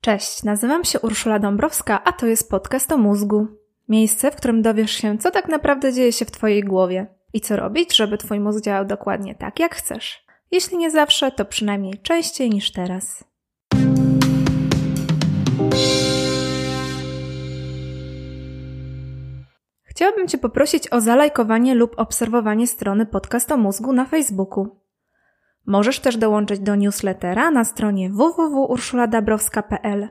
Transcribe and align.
Cześć, 0.00 0.42
nazywam 0.42 0.84
się 0.84 1.00
Urszula 1.00 1.38
Dąbrowska, 1.38 2.04
a 2.04 2.12
to 2.12 2.26
jest 2.26 2.50
podcast 2.50 2.92
o 2.92 2.98
mózgu. 2.98 3.46
Miejsce, 3.88 4.30
w 4.30 4.36
którym 4.36 4.62
dowiesz 4.62 4.90
się, 4.90 5.18
co 5.18 5.30
tak 5.30 5.48
naprawdę 5.48 5.92
dzieje 5.92 6.12
się 6.12 6.24
w 6.24 6.30
Twojej 6.30 6.64
głowie 6.64 7.06
i 7.32 7.40
co 7.40 7.56
robić, 7.56 7.96
żeby 7.96 8.18
Twój 8.18 8.40
mózg 8.40 8.64
działał 8.64 8.84
dokładnie 8.84 9.34
tak, 9.34 9.60
jak 9.60 9.74
chcesz. 9.74 10.24
Jeśli 10.50 10.78
nie 10.78 10.90
zawsze, 10.90 11.30
to 11.30 11.44
przynajmniej 11.44 11.94
częściej 12.02 12.50
niż 12.50 12.72
teraz. 12.72 13.24
Chciałabym 19.84 20.28
Cię 20.28 20.38
poprosić 20.38 20.92
o 20.92 21.00
zalajkowanie 21.00 21.74
lub 21.74 21.94
obserwowanie 21.96 22.66
strony 22.66 23.06
Podcast 23.06 23.52
o 23.52 23.56
Mózgu 23.56 23.92
na 23.92 24.04
Facebooku. 24.04 24.68
Możesz 25.68 26.00
też 26.00 26.16
dołączyć 26.16 26.60
do 26.60 26.76
newslettera 26.76 27.50
na 27.50 27.64
stronie 27.64 28.10
www.urszuladabrowska.pl. 28.10 30.08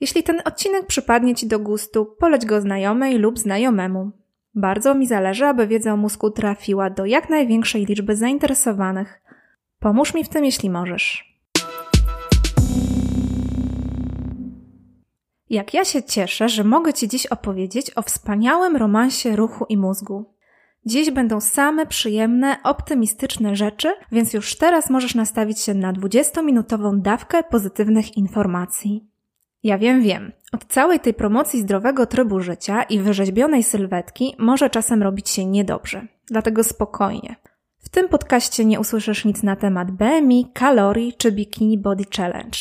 Jeśli 0.00 0.22
ten 0.22 0.42
odcinek 0.44 0.86
przypadnie 0.86 1.34
Ci 1.34 1.46
do 1.46 1.58
gustu, 1.58 2.06
poleć 2.20 2.46
go 2.46 2.60
znajomej 2.60 3.18
lub 3.18 3.38
znajomemu. 3.38 4.10
Bardzo 4.54 4.94
mi 4.94 5.06
zależy, 5.06 5.46
aby 5.46 5.66
wiedza 5.66 5.92
o 5.92 5.96
mózgu 5.96 6.30
trafiła 6.30 6.90
do 6.90 7.04
jak 7.04 7.30
największej 7.30 7.84
liczby 7.84 8.16
zainteresowanych. 8.16 9.22
Pomóż 9.78 10.14
mi 10.14 10.24
w 10.24 10.28
tym, 10.28 10.44
jeśli 10.44 10.70
możesz. 10.70 11.36
Jak 15.50 15.74
ja 15.74 15.84
się 15.84 16.02
cieszę, 16.02 16.48
że 16.48 16.64
mogę 16.64 16.92
Ci 16.92 17.08
dziś 17.08 17.26
opowiedzieć 17.26 17.96
o 17.96 18.02
wspaniałym 18.02 18.76
romansie 18.76 19.36
ruchu 19.36 19.66
i 19.68 19.76
mózgu. 19.76 20.35
Dziś 20.86 21.10
będą 21.10 21.40
same 21.40 21.86
przyjemne, 21.86 22.56
optymistyczne 22.64 23.56
rzeczy, 23.56 23.94
więc 24.12 24.34
już 24.34 24.56
teraz 24.56 24.90
możesz 24.90 25.14
nastawić 25.14 25.60
się 25.60 25.74
na 25.74 25.92
20-minutową 25.92 27.00
dawkę 27.00 27.42
pozytywnych 27.42 28.16
informacji. 28.16 29.06
Ja 29.62 29.78
wiem, 29.78 30.02
wiem. 30.02 30.32
Od 30.52 30.64
całej 30.64 31.00
tej 31.00 31.14
promocji 31.14 31.60
zdrowego 31.60 32.06
trybu 32.06 32.40
życia 32.40 32.82
i 32.82 33.00
wyrzeźbionej 33.00 33.62
sylwetki 33.62 34.34
może 34.38 34.70
czasem 34.70 35.02
robić 35.02 35.28
się 35.28 35.44
niedobrze. 35.44 36.06
Dlatego 36.26 36.64
spokojnie. 36.64 37.36
W 37.78 37.88
tym 37.88 38.08
podcaście 38.08 38.64
nie 38.64 38.80
usłyszysz 38.80 39.24
nic 39.24 39.42
na 39.42 39.56
temat 39.56 39.90
BMI, 39.90 40.50
kalorii 40.54 41.14
czy 41.18 41.32
Bikini 41.32 41.78
Body 41.78 42.04
Challenge. 42.16 42.58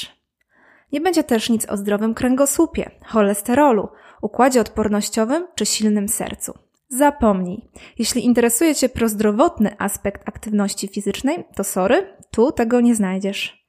Nie 0.92 1.02
będzie 1.02 1.24
też 1.24 1.50
nic 1.50 1.70
o 1.70 1.78
zdrowym 1.78 2.14
kręgosłupie, 2.14 2.92
cholesterolu, 3.06 3.90
układzie 4.22 4.62
odpornościowym 4.62 5.48
czy 5.56 5.66
silnym 5.66 6.10
sercu. 6.10 6.65
Zapomnij. 6.90 7.70
Jeśli 8.00 8.26
interesuje 8.26 8.76
Cię 8.76 8.90
prozdrowotny 8.90 9.76
aspekt 9.80 10.30
aktywności 10.30 10.88
fizycznej, 10.88 11.44
to 11.56 11.64
sorry, 11.64 12.18
tu 12.32 12.52
tego 12.52 12.82
nie 12.82 12.96
znajdziesz. 12.96 13.66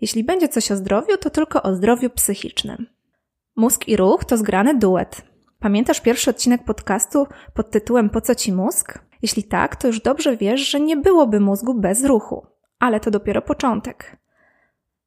Jeśli 0.00 0.24
będzie 0.24 0.48
coś 0.48 0.72
o 0.72 0.76
zdrowiu, 0.76 1.16
to 1.16 1.30
tylko 1.30 1.62
o 1.62 1.74
zdrowiu 1.74 2.10
psychicznym. 2.10 2.86
Mózg 3.56 3.88
i 3.88 3.96
ruch 3.96 4.24
to 4.24 4.36
zgrany 4.36 4.74
duet. 4.74 5.22
Pamiętasz 5.60 6.00
pierwszy 6.00 6.30
odcinek 6.30 6.64
podcastu 6.64 7.26
pod 7.54 7.70
tytułem 7.70 8.10
Po 8.10 8.20
co 8.20 8.34
ci 8.34 8.52
mózg? 8.52 8.98
Jeśli 9.22 9.44
tak, 9.44 9.76
to 9.76 9.86
już 9.86 10.00
dobrze 10.00 10.36
wiesz, 10.36 10.70
że 10.70 10.80
nie 10.80 10.96
byłoby 10.96 11.40
mózgu 11.40 11.74
bez 11.74 12.04
ruchu. 12.04 12.46
Ale 12.78 13.00
to 13.00 13.10
dopiero 13.10 13.42
początek. 13.42 14.16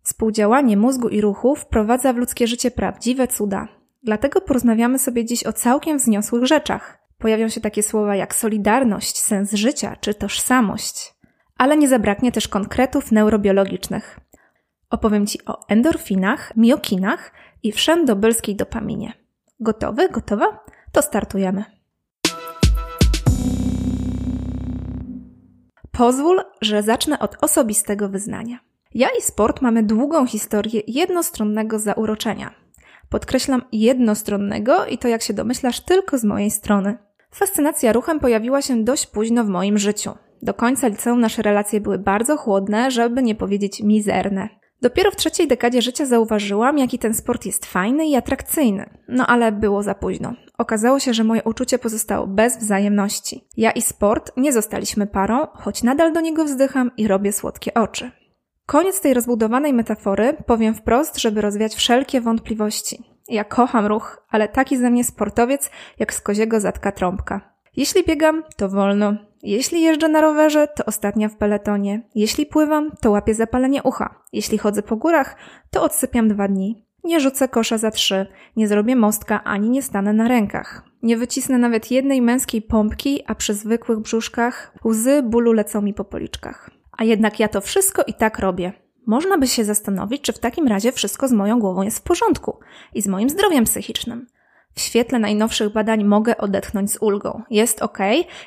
Współdziałanie 0.04 0.78
mózgu 0.78 1.10
i 1.10 1.22
ruchu 1.22 1.56
wprowadza 1.56 2.14
w 2.14 2.18
ludzkie 2.18 2.48
życie 2.48 2.72
prawdziwe 2.72 3.28
cuda. 3.28 3.68
Dlatego 4.04 4.42
porozmawiamy 4.42 5.00
sobie 5.00 5.26
dziś 5.26 5.46
o 5.46 5.54
całkiem 5.54 5.98
wzniosłych 5.98 6.46
rzeczach. 6.46 7.01
Pojawią 7.22 7.50
się 7.50 7.62
takie 7.62 7.84
słowa 7.84 8.16
jak 8.16 8.36
solidarność, 8.36 9.18
sens 9.18 9.54
życia 9.54 9.96
czy 10.02 10.14
tożsamość. 10.14 11.14
Ale 11.58 11.78
nie 11.78 11.88
zabraknie 11.90 12.32
też 12.32 12.48
konkretów 12.48 13.12
neurobiologicznych. 13.12 14.20
Opowiem 14.90 15.28
Ci 15.28 15.46
o 15.46 15.68
endorfinach, 15.68 16.54
miokinach 16.58 17.32
i 17.64 17.72
wszędobylskiej 17.72 18.56
dopaminie. 18.56 19.14
Gotowy? 19.60 20.10
Gotowa? 20.10 20.64
To 20.92 21.02
startujemy. 21.02 21.64
Pozwól, 25.92 26.42
że 26.62 26.84
zacznę 26.84 27.20
od 27.20 27.38
osobistego 27.42 28.10
wyznania. 28.10 28.60
Ja 28.94 29.08
i 29.20 29.22
sport 29.22 29.62
mamy 29.62 29.84
długą 29.84 30.26
historię 30.26 30.82
jednostronnego 30.88 31.80
zauroczenia. 31.80 32.54
Podkreślam 33.10 33.62
jednostronnego 33.72 34.86
i 34.86 34.98
to, 34.98 35.08
jak 35.08 35.22
się 35.22 35.34
domyślasz, 35.34 35.80
tylko 35.80 36.18
z 36.18 36.24
mojej 36.24 36.52
strony. 36.52 37.11
Fascynacja 37.34 37.94
ruchem 37.94 38.20
pojawiła 38.20 38.62
się 38.62 38.84
dość 38.84 39.08
późno 39.08 39.44
w 39.44 39.48
moim 39.48 39.78
życiu. 39.78 40.12
Do 40.42 40.54
końca 40.54 40.88
liceum 40.88 41.20
nasze 41.20 41.42
relacje 41.42 41.82
były 41.82 42.00
bardzo 42.00 42.38
chłodne, 42.38 42.92
żeby 42.92 43.24
nie 43.24 43.36
powiedzieć 43.36 43.82
mizerne. 43.84 44.50
Dopiero 44.82 45.12
w 45.12 45.16
trzeciej 45.16 45.48
dekadzie 45.48 45.82
życia 45.82 46.06
zauważyłam, 46.06 46.78
jaki 46.78 47.00
ten 47.00 47.14
sport 47.14 47.46
jest 47.46 47.66
fajny 47.66 48.08
i 48.08 48.16
atrakcyjny. 48.16 48.90
No 49.08 49.28
ale 49.28 49.52
było 49.52 49.84
za 49.84 49.96
późno. 49.96 50.34
Okazało 50.58 51.00
się, 51.00 51.14
że 51.14 51.24
moje 51.24 51.44
uczucie 51.44 51.80
pozostało 51.80 52.28
bez 52.28 52.58
wzajemności. 52.58 53.48
Ja 53.58 53.72
i 53.72 53.82
sport 53.82 54.32
nie 54.38 54.54
zostaliśmy 54.54 55.08
parą, 55.08 55.48
choć 55.54 55.84
nadal 55.84 56.14
do 56.14 56.22
niego 56.22 56.46
wzdycham 56.46 56.92
i 56.98 57.08
robię 57.08 57.34
słodkie 57.34 57.74
oczy. 57.74 58.12
Koniec 58.66 59.02
tej 59.02 59.14
rozbudowanej 59.14 59.74
metafory 59.74 60.38
powiem 60.46 60.74
wprost, 60.74 61.20
żeby 61.20 61.42
rozwiać 61.42 61.76
wszelkie 61.76 62.22
wątpliwości. 62.22 63.11
Ja 63.32 63.44
kocham 63.44 63.86
ruch, 63.86 64.26
ale 64.30 64.48
taki 64.48 64.78
ze 64.78 64.90
mnie 64.90 65.04
sportowiec, 65.04 65.72
jak 66.00 66.14
z 66.14 66.22
koziego 66.22 66.60
zatka 66.60 66.92
trąbka. 66.92 67.42
Jeśli 67.76 68.04
biegam, 68.04 68.44
to 68.58 68.70
wolno. 68.70 69.14
Jeśli 69.44 69.82
jeżdżę 69.82 70.10
na 70.10 70.22
rowerze, 70.22 70.68
to 70.68 70.86
ostatnia 70.86 71.30
w 71.30 71.36
peletonie. 71.36 72.02
Jeśli 72.16 72.46
pływam, 72.46 72.92
to 73.02 73.12
łapię 73.12 73.34
zapalenie 73.34 73.84
ucha. 73.84 74.24
Jeśli 74.34 74.58
chodzę 74.58 74.84
po 74.84 74.96
górach, 74.96 75.36
to 75.70 75.84
odsypiam 75.84 76.28
dwa 76.28 76.48
dni. 76.48 76.86
Nie 77.04 77.20
rzucę 77.20 77.48
kosza 77.48 77.78
za 77.78 77.92
trzy, 77.92 78.26
nie 78.56 78.68
zrobię 78.68 78.96
mostka 78.96 79.44
ani 79.44 79.70
nie 79.70 79.82
stanę 79.82 80.14
na 80.14 80.28
rękach. 80.28 80.84
Nie 81.04 81.18
wycisnę 81.18 81.58
nawet 81.58 81.92
jednej 81.92 82.22
męskiej 82.22 82.62
pompki, 82.62 83.24
a 83.28 83.36
przy 83.36 83.54
zwykłych 83.54 84.00
brzuszkach 84.00 84.74
łzy 84.86 85.24
bólu 85.24 85.52
lecą 85.54 85.82
mi 85.82 85.94
po 85.94 86.04
policzkach. 86.04 86.70
A 86.98 87.04
jednak 87.04 87.40
ja 87.40 87.48
to 87.48 87.62
wszystko 87.62 88.04
i 88.08 88.14
tak 88.14 88.40
robię. 88.40 88.74
Można 89.08 89.38
by 89.38 89.48
się 89.48 89.66
zastanowić, 89.66 90.22
czy 90.22 90.34
w 90.34 90.40
takim 90.40 90.68
razie 90.68 90.92
wszystko 90.92 91.28
z 91.28 91.32
moją 91.32 91.60
głową 91.60 91.82
jest 91.82 92.00
w 92.00 92.04
porządku 92.04 92.60
i 92.94 93.02
z 93.02 93.08
moim 93.08 93.30
zdrowiem 93.30 93.66
psychicznym. 93.66 94.28
W 94.76 94.82
świetle 94.82 95.20
najnowszych 95.20 95.74
badań 95.74 96.04
mogę 96.04 96.38
odetchnąć 96.38 96.92
z 96.92 96.98
ulgą. 97.02 97.42
Jest 97.50 97.82
ok 97.82 97.98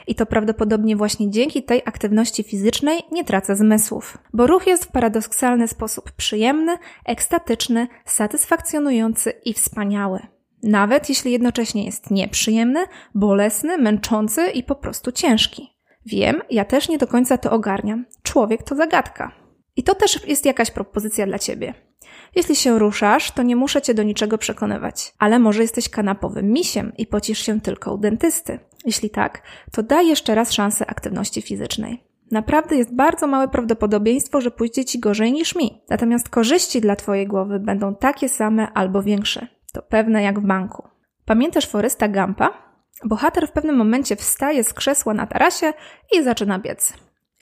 i 0.07 0.15
to 0.15 0.27
prawdopodobnie 0.27 0.97
właśnie 0.97 1.31
dzięki 1.31 1.63
tej 1.63 1.83
aktywności 1.85 2.43
fizycznej 2.43 3.01
nie 3.13 3.25
tracę 3.25 3.57
zmysłów. 3.57 4.19
Bo 4.33 4.47
ruch 4.47 4.67
jest 4.67 4.85
w 4.85 4.93
paradoksalny 4.93 5.69
sposób 5.69 6.13
przyjemny, 6.13 6.77
ekstatyczny, 7.05 7.89
satysfakcjonujący 8.05 9.31
i 9.45 9.55
wspaniały. 9.55 10.21
Nawet 10.63 11.09
jeśli 11.09 11.33
jednocześnie 11.33 11.85
jest 11.85 12.11
nieprzyjemny, 12.11 12.85
bolesny, 13.15 13.79
męczący 13.79 14.47
i 14.47 14.63
po 14.63 14.75
prostu 14.75 15.13
ciężki. 15.13 15.71
Wiem, 16.07 16.43
ja 16.51 16.65
też 16.65 16.89
nie 16.89 16.99
do 16.99 17.07
końca 17.07 17.39
to 17.39 17.51
ogarniam. 17.51 18.05
Człowiek 18.23 18.63
to 18.63 18.75
zagadka. 18.75 19.44
I 19.77 19.83
to 19.83 19.95
też 19.95 20.27
jest 20.27 20.47
jakaś 20.47 20.71
propozycja 20.71 21.27
dla 21.27 21.39
ciebie. 21.39 21.75
Jeśli 22.37 22.57
się 22.57 22.79
ruszasz, 22.79 23.31
to 23.31 23.43
nie 23.43 23.57
muszę 23.57 23.83
cię 23.83 23.95
do 23.95 24.03
niczego 24.03 24.39
przekonywać, 24.39 25.15
ale 25.19 25.39
może 25.39 25.63
jesteś 25.63 25.89
kanapowym 25.89 26.53
misiem 26.53 26.93
i 26.99 27.07
pocisz 27.07 27.39
się 27.39 27.61
tylko 27.61 27.95
u 27.95 27.99
dentysty. 27.99 28.61
Jeśli 28.85 29.11
tak, 29.11 29.43
to 29.73 29.83
daj 29.83 30.09
jeszcze 30.09 30.35
raz 30.35 30.53
szansę 30.53 30.87
aktywności 30.87 31.43
fizycznej. 31.43 32.05
Naprawdę 32.31 32.77
jest 32.77 32.95
bardzo 32.95 33.27
małe 33.27 33.49
prawdopodobieństwo, 33.49 34.41
że 34.41 34.51
pójdzie 34.51 34.85
ci 34.85 35.01
gorzej 35.01 35.33
niż 35.33 35.55
mi. 35.55 35.83
Natomiast 35.91 36.29
korzyści 36.29 36.81
dla 36.81 36.97
twojej 36.97 37.27
głowy 37.27 37.61
będą 37.61 37.95
takie 37.95 38.29
same 38.29 38.73
albo 38.73 39.03
większe. 39.03 39.47
To 39.73 39.83
pewne 39.83 40.23
jak 40.23 40.41
w 40.41 40.47
banku. 40.47 40.89
Pamiętasz 41.25 41.67
Foresta 41.67 42.09
Gampa? 42.09 42.51
Bohater 43.05 43.49
w 43.49 43.53
pewnym 43.53 43.77
momencie 43.77 44.17
wstaje 44.17 44.65
z 44.65 44.73
krzesła 44.73 45.15
na 45.15 45.27
tarasie 45.27 45.73
i 46.13 46.23
zaczyna 46.23 46.59
biec. 46.59 46.93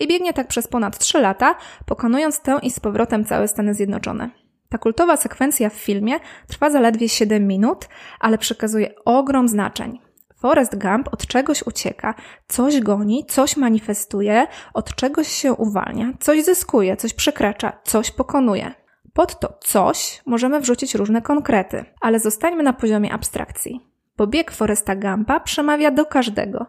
I 0.02 0.08
biegnie 0.08 0.32
tak 0.32 0.48
przez 0.48 0.68
ponad 0.68 0.98
3 0.98 1.18
lata, 1.20 1.54
pokonując 1.86 2.40
tę 2.40 2.58
i 2.62 2.70
z 2.70 2.80
powrotem 2.80 3.24
całe 3.24 3.48
Stany 3.48 3.74
Zjednoczone. 3.74 4.30
Ta 4.68 4.78
kultowa 4.78 5.16
sekwencja 5.16 5.70
w 5.70 5.74
filmie 5.74 6.14
trwa 6.48 6.70
zaledwie 6.70 7.08
7 7.08 7.46
minut, 7.46 7.88
ale 8.20 8.38
przekazuje 8.38 8.94
ogrom 9.04 9.48
znaczeń. 9.48 10.00
Forrest 10.36 10.78
Gump 10.78 11.08
od 11.12 11.26
czegoś 11.26 11.62
ucieka, 11.62 12.14
coś 12.48 12.80
goni, 12.80 13.24
coś 13.28 13.56
manifestuje, 13.56 14.46
od 14.74 14.94
czegoś 14.94 15.28
się 15.28 15.52
uwalnia, 15.52 16.12
coś 16.20 16.44
zyskuje, 16.44 16.96
coś 16.96 17.14
przekracza, 17.14 17.72
coś 17.84 18.10
pokonuje. 18.10 18.74
Pod 19.12 19.40
to 19.40 19.58
coś 19.60 20.22
możemy 20.26 20.60
wrzucić 20.60 20.94
różne 20.94 21.22
konkrety, 21.22 21.84
ale 22.00 22.20
zostańmy 22.20 22.62
na 22.62 22.72
poziomie 22.72 23.12
abstrakcji. 23.12 23.80
Bo 24.16 24.26
bieg 24.26 24.50
Foresta 24.50 24.96
Gumpa 24.96 25.40
przemawia 25.40 25.90
do 25.90 26.06
każdego, 26.06 26.66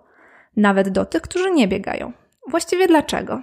nawet 0.58 0.90
do 0.90 1.06
tych, 1.06 1.22
którzy 1.22 1.52
nie 1.52 1.68
biegają. 1.68 2.23
Właściwie 2.54 2.88
dlaczego? 2.88 3.42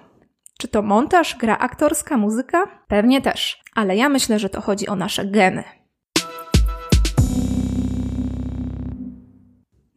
Czy 0.58 0.68
to 0.68 0.82
montaż, 0.82 1.36
gra 1.36 1.58
aktorska, 1.58 2.16
muzyka? 2.16 2.64
Pewnie 2.88 3.20
też, 3.20 3.62
ale 3.74 3.96
ja 3.96 4.08
myślę, 4.08 4.38
że 4.38 4.48
to 4.48 4.60
chodzi 4.60 4.88
o 4.88 4.96
nasze 4.96 5.24
geny. 5.26 5.64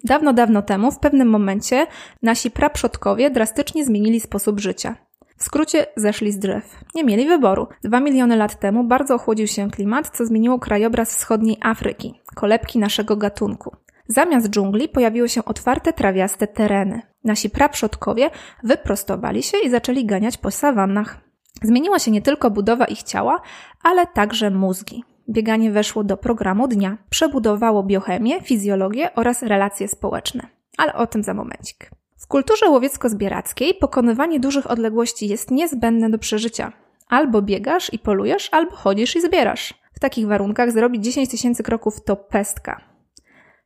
Dawno, 0.04 0.34
dawno 0.34 0.62
temu, 0.62 0.92
w 0.92 1.00
pewnym 1.00 1.30
momencie, 1.30 1.88
nasi 2.22 2.52
praprzodkowie 2.52 3.30
drastycznie 3.30 3.86
zmienili 3.86 4.20
sposób 4.20 4.60
życia. 4.60 4.96
W 5.38 5.44
skrócie 5.44 5.86
zeszli 5.96 6.32
z 6.32 6.40
drzew. 6.40 6.80
Nie 6.96 7.04
mieli 7.04 7.28
wyboru. 7.28 7.68
Dwa 7.84 8.00
miliony 8.00 8.36
lat 8.36 8.60
temu 8.60 8.84
bardzo 8.84 9.16
ochłodził 9.16 9.48
się 9.48 9.72
klimat, 9.72 10.10
co 10.18 10.26
zmieniło 10.26 10.60
krajobraz 10.60 11.16
wschodniej 11.16 11.58
Afryki, 11.62 12.22
kolebki 12.36 12.80
naszego 12.80 13.18
gatunku. 13.18 13.76
Zamiast 14.08 14.50
dżungli 14.50 14.90
pojawiły 14.90 15.30
się 15.30 15.46
otwarte, 15.46 15.94
trawiaste 15.94 16.48
tereny. 16.48 17.13
Nasi 17.24 17.50
praprzodkowie 17.50 18.30
wyprostowali 18.64 19.44
się 19.44 19.58
i 19.58 19.70
zaczęli 19.70 20.06
ganiać 20.06 20.38
po 20.38 20.52
sawannach. 20.52 21.18
Zmieniła 21.62 22.00
się 22.00 22.12
nie 22.12 22.22
tylko 22.22 22.52
budowa 22.52 22.86
ich 22.86 23.04
ciała, 23.04 23.42
ale 23.84 24.08
także 24.08 24.50
mózgi. 24.50 25.04
Bieganie 25.30 25.72
weszło 25.72 26.04
do 26.04 26.18
programu 26.18 26.68
dnia, 26.68 26.98
przebudowało 27.10 27.84
biochemię, 27.84 28.42
fizjologię 28.42 29.16
oraz 29.16 29.44
relacje 29.44 29.88
społeczne. 29.88 30.48
Ale 30.78 30.94
o 30.94 31.08
tym 31.08 31.24
za 31.24 31.34
momencik. 31.34 31.92
W 32.18 32.28
kulturze 32.28 32.70
łowiecko-zbierackiej 32.70 33.74
pokonywanie 33.74 34.40
dużych 34.40 34.72
odległości 34.72 35.28
jest 35.28 35.52
niezbędne 35.52 36.10
do 36.10 36.18
przeżycia. 36.18 36.72
Albo 37.10 37.42
biegasz 37.42 37.94
i 37.94 38.00
polujesz, 38.00 38.50
albo 38.52 38.76
chodzisz 38.76 39.16
i 39.16 39.22
zbierasz. 39.22 39.74
W 39.94 40.00
takich 40.00 40.28
warunkach 40.28 40.72
zrobić 40.72 41.04
10 41.04 41.30
tysięcy 41.30 41.64
kroków 41.64 42.04
to 42.04 42.16
pestka. 42.16 42.93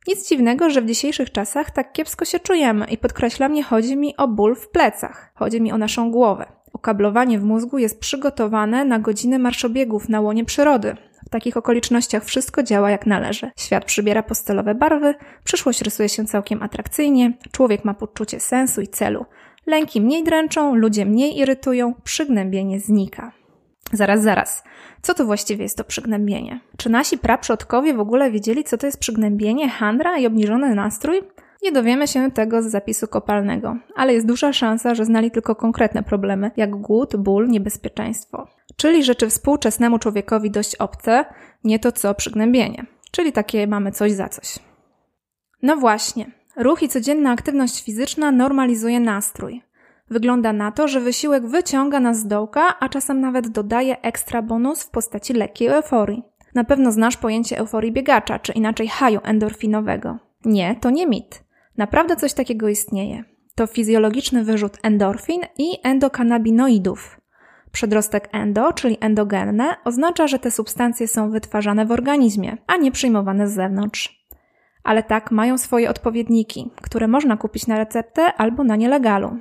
Nic 0.06 0.28
dziwnego, 0.28 0.70
że 0.70 0.82
w 0.82 0.86
dzisiejszych 0.86 1.32
czasach 1.32 1.70
tak 1.70 1.92
kiepsko 1.92 2.24
się 2.24 2.40
czujemy 2.40 2.86
i 2.86 2.98
podkreślam, 2.98 3.52
nie 3.52 3.62
chodzi 3.62 3.96
mi 3.96 4.16
o 4.16 4.28
ból 4.28 4.54
w 4.54 4.68
plecach. 4.68 5.32
Chodzi 5.34 5.60
mi 5.60 5.72
o 5.72 5.78
naszą 5.78 6.10
głowę. 6.10 6.46
Okablowanie 6.72 7.38
w 7.38 7.44
mózgu 7.44 7.78
jest 7.78 8.00
przygotowane 8.00 8.84
na 8.84 8.98
godziny 8.98 9.38
marszobiegów 9.38 10.08
na 10.08 10.20
łonie 10.20 10.44
przyrody. 10.44 10.96
W 11.26 11.30
takich 11.30 11.56
okolicznościach 11.56 12.24
wszystko 12.24 12.62
działa 12.62 12.90
jak 12.90 13.06
należy. 13.06 13.50
Świat 13.56 13.84
przybiera 13.84 14.22
postelowe 14.22 14.74
barwy, 14.74 15.14
przyszłość 15.44 15.82
rysuje 15.82 16.08
się 16.08 16.24
całkiem 16.24 16.62
atrakcyjnie, 16.62 17.32
człowiek 17.52 17.84
ma 17.84 17.94
poczucie 17.94 18.40
sensu 18.40 18.80
i 18.80 18.88
celu. 18.88 19.26
Lęki 19.66 20.00
mniej 20.00 20.24
dręczą, 20.24 20.74
ludzie 20.74 21.06
mniej 21.06 21.38
irytują, 21.38 21.94
przygnębienie 22.04 22.80
znika. 22.80 23.32
Zaraz, 23.92 24.22
zaraz. 24.22 24.64
Co 25.02 25.14
to 25.14 25.24
właściwie 25.24 25.62
jest 25.62 25.76
to 25.76 25.84
przygnębienie? 25.84 26.60
Czy 26.76 26.90
nasi 26.90 27.18
praprzodkowie 27.18 27.94
w 27.94 28.00
ogóle 28.00 28.30
wiedzieli, 28.30 28.64
co 28.64 28.78
to 28.78 28.86
jest 28.86 28.98
przygnębienie, 28.98 29.68
handra 29.68 30.18
i 30.18 30.26
obniżony 30.26 30.74
nastrój? 30.74 31.22
Nie 31.62 31.72
dowiemy 31.72 32.08
się 32.08 32.30
tego 32.30 32.62
z 32.62 32.66
zapisu 32.66 33.08
kopalnego, 33.08 33.76
ale 33.96 34.14
jest 34.14 34.26
duża 34.26 34.52
szansa, 34.52 34.94
że 34.94 35.04
znali 35.04 35.30
tylko 35.30 35.54
konkretne 35.54 36.02
problemy, 36.02 36.50
jak 36.56 36.70
głód, 36.70 37.16
ból, 37.16 37.48
niebezpieczeństwo. 37.48 38.48
Czyli 38.76 39.04
rzeczy 39.04 39.28
współczesnemu 39.28 39.98
człowiekowi 39.98 40.50
dość 40.50 40.76
obce, 40.76 41.24
nie 41.64 41.78
to 41.78 41.92
co 41.92 42.14
przygnębienie. 42.14 42.86
Czyli 43.10 43.32
takie 43.32 43.66
mamy 43.66 43.92
coś 43.92 44.12
za 44.12 44.28
coś. 44.28 44.58
No 45.62 45.76
właśnie, 45.76 46.30
ruch 46.56 46.82
i 46.82 46.88
codzienna 46.88 47.30
aktywność 47.30 47.84
fizyczna 47.84 48.32
normalizuje 48.32 49.00
nastrój. 49.00 49.62
Wygląda 50.10 50.52
na 50.52 50.72
to, 50.72 50.88
że 50.88 51.00
wysiłek 51.00 51.46
wyciąga 51.46 52.00
nas 52.00 52.18
z 52.18 52.26
dołka, 52.26 52.78
a 52.80 52.88
czasem 52.88 53.20
nawet 53.20 53.48
dodaje 53.48 54.00
ekstra 54.02 54.42
bonus 54.42 54.82
w 54.82 54.90
postaci 54.90 55.32
lekkiej 55.32 55.68
euforii. 55.68 56.22
Na 56.54 56.64
pewno 56.64 56.92
znasz 56.92 57.16
pojęcie 57.16 57.58
euforii 57.58 57.92
biegacza, 57.92 58.38
czy 58.38 58.52
inaczej 58.52 58.88
haju 58.88 59.20
endorfinowego. 59.24 60.18
Nie, 60.44 60.76
to 60.80 60.90
nie 60.90 61.06
mit. 61.06 61.44
Naprawdę 61.76 62.16
coś 62.16 62.32
takiego 62.34 62.68
istnieje. 62.68 63.24
To 63.54 63.66
fizjologiczny 63.66 64.44
wyrzut 64.44 64.78
endorfin 64.82 65.40
i 65.58 65.68
endokannabinoidów. 65.82 67.20
Przedrostek 67.72 68.28
endo, 68.32 68.72
czyli 68.72 68.96
endogenne, 69.00 69.76
oznacza, 69.84 70.26
że 70.26 70.38
te 70.38 70.50
substancje 70.50 71.08
są 71.08 71.30
wytwarzane 71.30 71.86
w 71.86 71.92
organizmie, 71.92 72.56
a 72.66 72.76
nie 72.76 72.92
przyjmowane 72.92 73.48
z 73.48 73.54
zewnątrz. 73.54 74.26
Ale 74.84 75.02
tak 75.02 75.30
mają 75.30 75.58
swoje 75.58 75.90
odpowiedniki, 75.90 76.70
które 76.82 77.08
można 77.08 77.36
kupić 77.36 77.66
na 77.66 77.78
receptę 77.78 78.32
albo 78.34 78.64
na 78.64 78.76
nielegalu. 78.76 79.38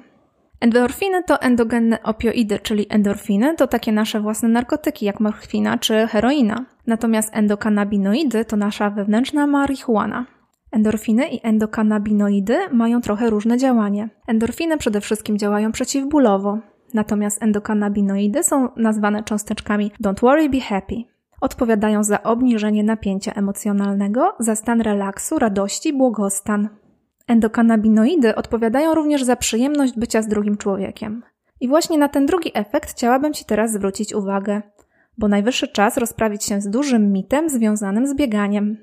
Endorfiny 0.60 1.24
to 1.24 1.42
endogenne 1.42 2.04
opioidy, 2.04 2.60
czyli 2.60 2.86
endorfiny 2.90 3.56
to 3.56 3.68
takie 3.68 3.92
nasze 3.92 4.20
własne 4.20 4.50
narkotyki 4.50 5.06
jak 5.06 5.20
morfina 5.20 5.78
czy 5.78 6.08
heroina. 6.08 6.66
Natomiast 6.88 7.30
endokannabinoidy 7.34 8.46
to 8.46 8.58
nasza 8.58 8.90
wewnętrzna 8.90 9.48
marihuana. 9.48 10.26
Endorfiny 10.72 11.28
i 11.28 11.40
endokannabinoidy 11.44 12.58
mają 12.72 13.02
trochę 13.02 13.30
różne 13.30 13.58
działanie. 13.58 14.10
Endorfiny 14.28 14.78
przede 14.78 15.02
wszystkim 15.02 15.38
działają 15.38 15.72
przeciwbólowo, 15.72 16.58
natomiast 16.94 17.44
endokannabinoidy 17.44 18.44
są 18.44 18.70
nazwane 18.76 19.24
cząsteczkami 19.24 19.92
don't 20.04 20.22
worry, 20.22 20.50
be 20.50 20.60
happy. 20.60 20.96
Odpowiadają 21.42 22.04
za 22.04 22.24
obniżenie 22.24 22.84
napięcia 22.84 23.34
emocjonalnego, 23.34 24.36
za 24.40 24.56
stan 24.56 24.82
relaksu, 24.82 25.40
radości, 25.40 25.94
błogostan. 25.94 26.70
Endokannabinoidy 27.28 28.36
odpowiadają 28.36 28.96
również 28.96 29.24
za 29.24 29.36
przyjemność 29.36 29.94
bycia 29.98 30.22
z 30.22 30.28
drugim 30.28 30.58
człowiekiem. 30.58 31.24
I 31.62 31.68
właśnie 31.68 31.98
na 31.98 32.10
ten 32.10 32.26
drugi 32.26 32.52
efekt 32.54 32.90
chciałabym 32.90 33.34
Ci 33.34 33.46
teraz 33.46 33.72
zwrócić 33.72 34.14
uwagę, 34.14 34.62
bo 35.18 35.28
najwyższy 35.28 35.68
czas 35.68 35.98
rozprawić 35.98 36.44
się 36.44 36.62
z 36.62 36.70
dużym 36.70 37.12
mitem 37.12 37.50
związanym 37.50 38.08
z 38.08 38.16
bieganiem. 38.16 38.78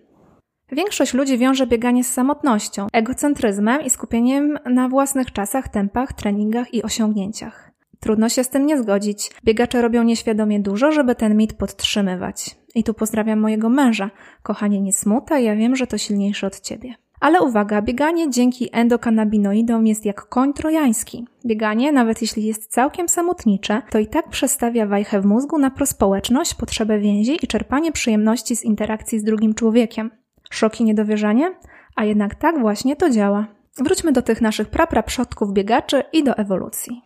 Większość 0.72 1.14
ludzi 1.14 1.38
wiąże 1.38 1.66
bieganie 1.66 2.04
z 2.04 2.12
samotnością, 2.12 2.86
egocentryzmem 2.92 3.82
i 3.82 3.90
skupieniem 3.90 4.58
na 4.66 4.88
własnych 4.88 5.32
czasach, 5.32 5.68
tempach, 5.68 6.12
treningach 6.12 6.74
i 6.74 6.82
osiągnięciach. 6.82 7.70
Trudno 8.00 8.28
się 8.28 8.44
z 8.44 8.48
tym 8.48 8.66
nie 8.66 8.78
zgodzić. 8.78 9.30
Biegacze 9.44 9.82
robią 9.82 10.02
nieświadomie 10.02 10.60
dużo, 10.60 10.92
żeby 10.92 11.14
ten 11.14 11.36
mit 11.36 11.52
podtrzymywać. 11.52 12.56
I 12.74 12.84
tu 12.84 12.94
pozdrawiam 12.94 13.40
mojego 13.40 13.68
męża. 13.68 14.10
Kochanie, 14.42 14.80
nie 14.80 14.92
smuta, 14.92 15.38
ja 15.38 15.56
wiem, 15.56 15.76
że 15.76 15.86
to 15.86 15.98
silniejsze 15.98 16.46
od 16.46 16.60
ciebie. 16.60 16.94
Ale 17.24 17.42
uwaga, 17.42 17.82
bieganie 17.82 18.30
dzięki 18.30 18.68
endokannabinoidom 18.72 19.86
jest 19.86 20.04
jak 20.04 20.28
koń 20.28 20.52
trojański. 20.52 21.26
Bieganie, 21.46 21.92
nawet 21.92 22.22
jeśli 22.22 22.44
jest 22.44 22.70
całkiem 22.70 23.08
samotnicze, 23.08 23.82
to 23.90 23.98
i 23.98 24.06
tak 24.06 24.28
przestawia 24.28 24.86
wajchę 24.86 25.20
w 25.20 25.24
mózgu 25.24 25.58
na 25.58 25.70
prospołeczność, 25.70 26.54
potrzebę 26.54 26.98
więzi 26.98 27.38
i 27.42 27.46
czerpanie 27.46 27.92
przyjemności 27.92 28.56
z 28.56 28.64
interakcji 28.64 29.18
z 29.18 29.24
drugim 29.24 29.54
człowiekiem. 29.54 30.10
Szok 30.50 30.80
i 30.80 30.84
niedowierzanie? 30.84 31.54
A 31.96 32.04
jednak 32.04 32.34
tak 32.34 32.60
właśnie 32.60 32.96
to 32.96 33.10
działa. 33.10 33.46
Wróćmy 33.78 34.12
do 34.12 34.22
tych 34.22 34.40
naszych 34.40 34.68
prapraprzodków 34.68 35.52
biegaczy 35.52 36.02
i 36.12 36.24
do 36.24 36.36
ewolucji. 36.36 37.02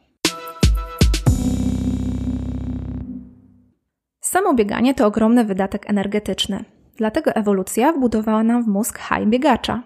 Samo 4.20 4.54
bieganie 4.54 4.94
to 4.94 5.06
ogromny 5.06 5.44
wydatek 5.44 5.90
energetyczny. 5.90 6.64
Dlatego 6.96 7.30
ewolucja 7.30 7.92
wbudowała 7.92 8.42
nam 8.42 8.64
w 8.64 8.66
mózg 8.66 8.98
haj 8.98 9.26
biegacza. 9.26 9.82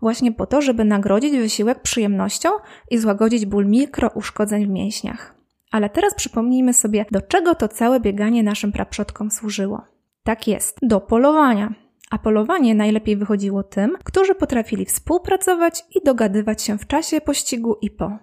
Właśnie 0.00 0.32
po 0.32 0.46
to, 0.46 0.62
żeby 0.62 0.84
nagrodzić 0.84 1.36
wysiłek 1.36 1.82
przyjemnością 1.82 2.48
i 2.90 2.98
złagodzić 2.98 3.46
ból 3.46 3.66
mikrouszkodzeń 3.66 4.66
w 4.66 4.70
mięśniach. 4.70 5.34
Ale 5.70 5.90
teraz 5.90 6.14
przypomnijmy 6.14 6.74
sobie, 6.74 7.04
do 7.10 7.22
czego 7.22 7.54
to 7.54 7.68
całe 7.68 8.00
bieganie 8.00 8.42
naszym 8.42 8.72
praprzodkom 8.72 9.30
służyło. 9.30 9.82
Tak 10.22 10.48
jest, 10.48 10.78
do 10.82 11.00
polowania. 11.00 11.74
A 12.10 12.18
polowanie 12.18 12.74
najlepiej 12.74 13.16
wychodziło 13.16 13.62
tym, 13.62 13.96
którzy 14.04 14.34
potrafili 14.34 14.84
współpracować 14.84 15.84
i 15.94 16.04
dogadywać 16.04 16.62
się 16.62 16.78
w 16.78 16.86
czasie 16.86 17.20
pościgu 17.20 17.76
i 17.82 17.90
po. 17.90 18.18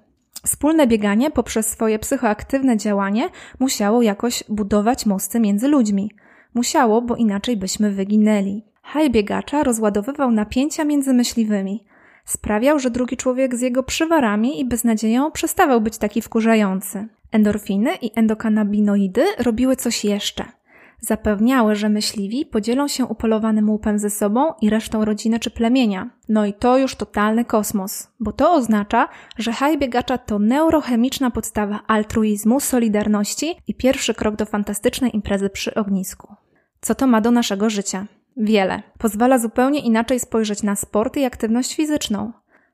Wspólne 0.45 0.87
bieganie 0.87 1.31
poprzez 1.31 1.67
swoje 1.67 1.99
psychoaktywne 1.99 2.77
działanie 2.77 3.29
musiało 3.59 4.01
jakoś 4.01 4.43
budować 4.49 5.05
mosty 5.05 5.39
między 5.39 5.67
ludźmi. 5.67 6.11
Musiało, 6.53 7.01
bo 7.01 7.15
inaczej 7.15 7.57
byśmy 7.57 7.91
wyginęli. 7.91 8.63
Haj 8.85 9.09
biegacza 9.09 9.63
rozładowywał 9.63 10.31
napięcia 10.31 10.83
między 10.83 11.13
myśliwymi. 11.13 11.83
Sprawiał, 12.25 12.79
że 12.79 12.89
drugi 12.89 13.17
człowiek 13.17 13.55
z 13.55 13.61
jego 13.61 13.83
przywarami 13.83 14.59
i 14.59 14.65
beznadzieją 14.65 15.31
przestawał 15.31 15.81
być 15.81 15.97
taki 15.97 16.21
wkurzający. 16.21 17.07
Endorfiny 17.31 17.95
i 18.01 18.11
endokannabinoidy 18.15 19.25
robiły 19.39 19.75
coś 19.75 20.05
jeszcze– 20.05 20.45
Zapewniały, 20.99 21.75
że 21.75 21.89
myśliwi 21.89 22.45
podzielą 22.45 22.87
się 22.87 23.05
upolowanym 23.05 23.69
łupem 23.69 23.99
ze 23.99 24.09
sobą 24.09 24.53
i 24.61 24.69
resztą 24.69 25.05
rodziny 25.05 25.39
czy 25.39 25.51
plemienia. 25.51 26.09
No 26.29 26.45
i 26.45 26.53
to 26.53 26.77
już 26.77 26.95
totalny 26.95 27.45
kosmos, 27.45 28.07
bo 28.19 28.31
to 28.31 28.53
oznacza, 28.53 29.07
że 29.37 29.51
haj 29.51 29.77
biegacza 29.77 30.17
to 30.17 30.39
neurochemiczna 30.39 31.31
podstawa 31.31 31.79
altruizmu, 31.87 32.59
solidarności 32.59 33.55
i 33.67 33.75
pierwszy 33.75 34.13
krok 34.13 34.35
do 34.35 34.45
fantastycznej 34.45 35.15
imprezy 35.15 35.49
przy 35.49 35.73
ognisku. 35.73 36.35
Co 36.81 36.95
to 36.95 37.07
ma 37.07 37.21
do 37.21 37.31
naszego 37.31 37.69
życia? 37.69 38.05
Wiele. 38.37 38.83
Pozwala 38.97 39.37
zupełnie 39.37 39.79
inaczej 39.79 40.19
spojrzeć 40.19 40.63
na 40.63 40.75
sport 40.75 41.17
i 41.17 41.25
aktywność 41.25 41.75
fizyczną. 41.75 42.31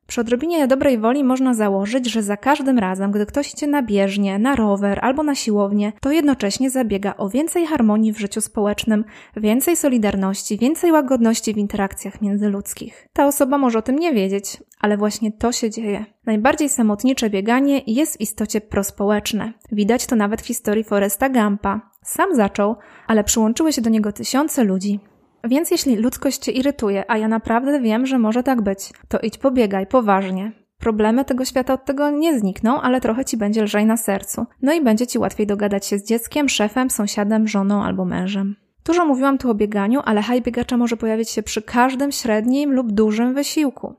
Przy 0.08 0.22
odrobinie 0.22 0.68
dobrej 0.68 0.98
woli 0.98 1.24
można 1.24 1.53
założyć, 1.53 2.12
że 2.12 2.24
za 2.24 2.38
każdym 2.38 2.80
razem, 2.80 3.12
gdy 3.12 3.25
ktoś 3.25 3.53
idzie 3.53 3.68
na 3.68 3.82
bieżnię, 3.82 4.39
na 4.39 4.56
rower 4.56 5.00
albo 5.01 5.24
na 5.24 5.36
siłownię, 5.36 5.94
to 6.01 6.12
jednocześnie 6.12 6.70
zabiega 6.70 7.13
o 7.18 7.30
więcej 7.30 7.65
harmonii 7.65 8.13
w 8.13 8.20
życiu 8.20 8.41
społecznym, 8.41 9.06
więcej 9.38 9.75
solidarności, 9.75 10.58
więcej 10.58 10.91
łagodności 10.91 11.53
w 11.53 11.58
interakcjach 11.58 12.22
międzyludzkich. 12.22 13.08
Ta 13.13 13.27
osoba 13.27 13.58
może 13.58 13.80
o 13.80 13.82
tym 13.82 14.00
nie 14.00 14.13
wiedzieć, 14.13 14.58
ale 14.80 14.98
właśnie 14.98 15.32
to 15.32 15.51
się 15.51 15.70
dzieje. 15.70 16.06
Najbardziej 16.25 16.70
samotnicze 16.70 17.30
bieganie 17.30 17.82
jest 17.88 18.18
w 18.18 18.22
istocie 18.22 18.62
prospołeczne. 18.62 19.53
Widać 19.72 20.06
to 20.06 20.15
nawet 20.15 20.41
w 20.41 20.48
historii 20.48 20.84
Foresta 20.84 21.30
Gampa. 21.30 21.91
Sam 22.03 22.36
zaczął, 22.36 22.75
ale 23.08 23.24
przyłączyły 23.24 23.74
się 23.74 23.82
do 23.82 23.89
niego 23.89 24.12
tysiące 24.12 24.63
ludzi. 24.63 25.00
Więc 25.43 25.71
jeśli 25.71 25.95
ludzkość 25.95 26.38
cię 26.38 26.51
irytuje, 26.51 27.12
a 27.12 27.17
ja 27.17 27.27
naprawdę 27.27 27.79
wiem, 27.79 28.05
że 28.05 28.19
może 28.19 28.43
tak 28.43 28.62
być, 28.62 28.93
to 29.07 29.19
idź 29.19 29.38
pobiegaj 29.38 29.88
poważnie. 29.88 30.51
Problemy 30.77 31.25
tego 31.25 31.45
świata 31.45 31.74
od 31.74 31.86
tego 31.86 32.10
nie 32.10 32.39
znikną, 32.39 32.81
ale 32.81 33.01
trochę 33.01 33.25
ci 33.25 33.38
będzie 33.38 33.63
lżej 33.63 33.86
na 33.86 33.98
sercu. 33.98 34.45
No 34.62 34.74
i 34.74 34.81
będzie 34.81 35.07
ci 35.07 35.19
łatwiej 35.19 35.48
dogadać 35.48 35.86
się 35.86 35.98
z 35.98 36.03
dzieckiem, 36.03 36.50
szefem, 36.50 36.89
sąsiadem, 36.89 37.48
żoną 37.48 37.83
albo 37.83 38.05
mężem. 38.05 38.55
Dużo 38.86 39.05
mówiłam 39.05 39.38
tu 39.38 39.50
o 39.50 39.55
bieganiu, 39.55 40.01
ale 40.05 40.21
haj 40.21 40.41
biegacza 40.41 40.77
może 40.77 40.98
pojawić 40.98 41.29
się 41.29 41.43
przy 41.43 41.62
każdym 41.62 42.12
średnim 42.12 42.74
lub 42.74 42.91
dużym 42.91 43.33
wysiłku. 43.33 43.95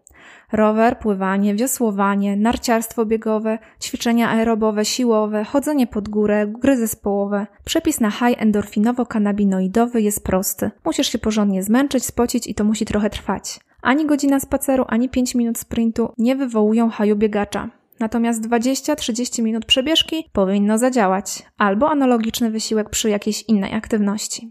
Rower, 0.53 0.99
pływanie, 0.99 1.55
wiosłowanie, 1.55 2.37
narciarstwo 2.37 3.07
biegowe, 3.07 3.59
ćwiczenia 3.81 4.31
aerobowe, 4.31 4.85
siłowe, 4.85 5.45
chodzenie 5.45 5.87
pod 5.87 6.09
górę, 6.09 6.47
gry 6.47 6.77
zespołowe. 6.77 7.47
Przepis 7.65 8.01
na 8.01 8.11
high 8.11 8.39
endorfinowo-kanabinoidowy 8.41 9.99
jest 9.99 10.25
prosty. 10.25 10.71
Musisz 10.85 11.13
się 11.13 11.19
porządnie 11.19 11.63
zmęczyć, 11.63 12.05
spocić 12.05 12.47
i 12.47 12.55
to 12.55 12.65
musi 12.65 12.85
trochę 12.85 13.11
trwać. 13.11 13.61
Ani 13.83 14.07
godzina 14.07 14.41
spaceru, 14.41 14.85
ani 14.89 15.09
5 15.09 15.35
minut 15.35 15.59
sprintu 15.59 16.13
nie 16.19 16.37
wywołują 16.37 16.91
haju 16.91 17.17
biegacza. 17.17 17.71
Natomiast 18.01 18.49
20-30 18.49 19.43
minut 19.43 19.65
przebieżki 19.65 20.29
powinno 20.33 20.79
zadziałać, 20.79 21.43
albo 21.59 21.91
analogiczny 21.91 22.51
wysiłek 22.51 22.91
przy 22.91 23.11
jakiejś 23.11 23.43
innej 23.43 23.75
aktywności. 23.75 24.51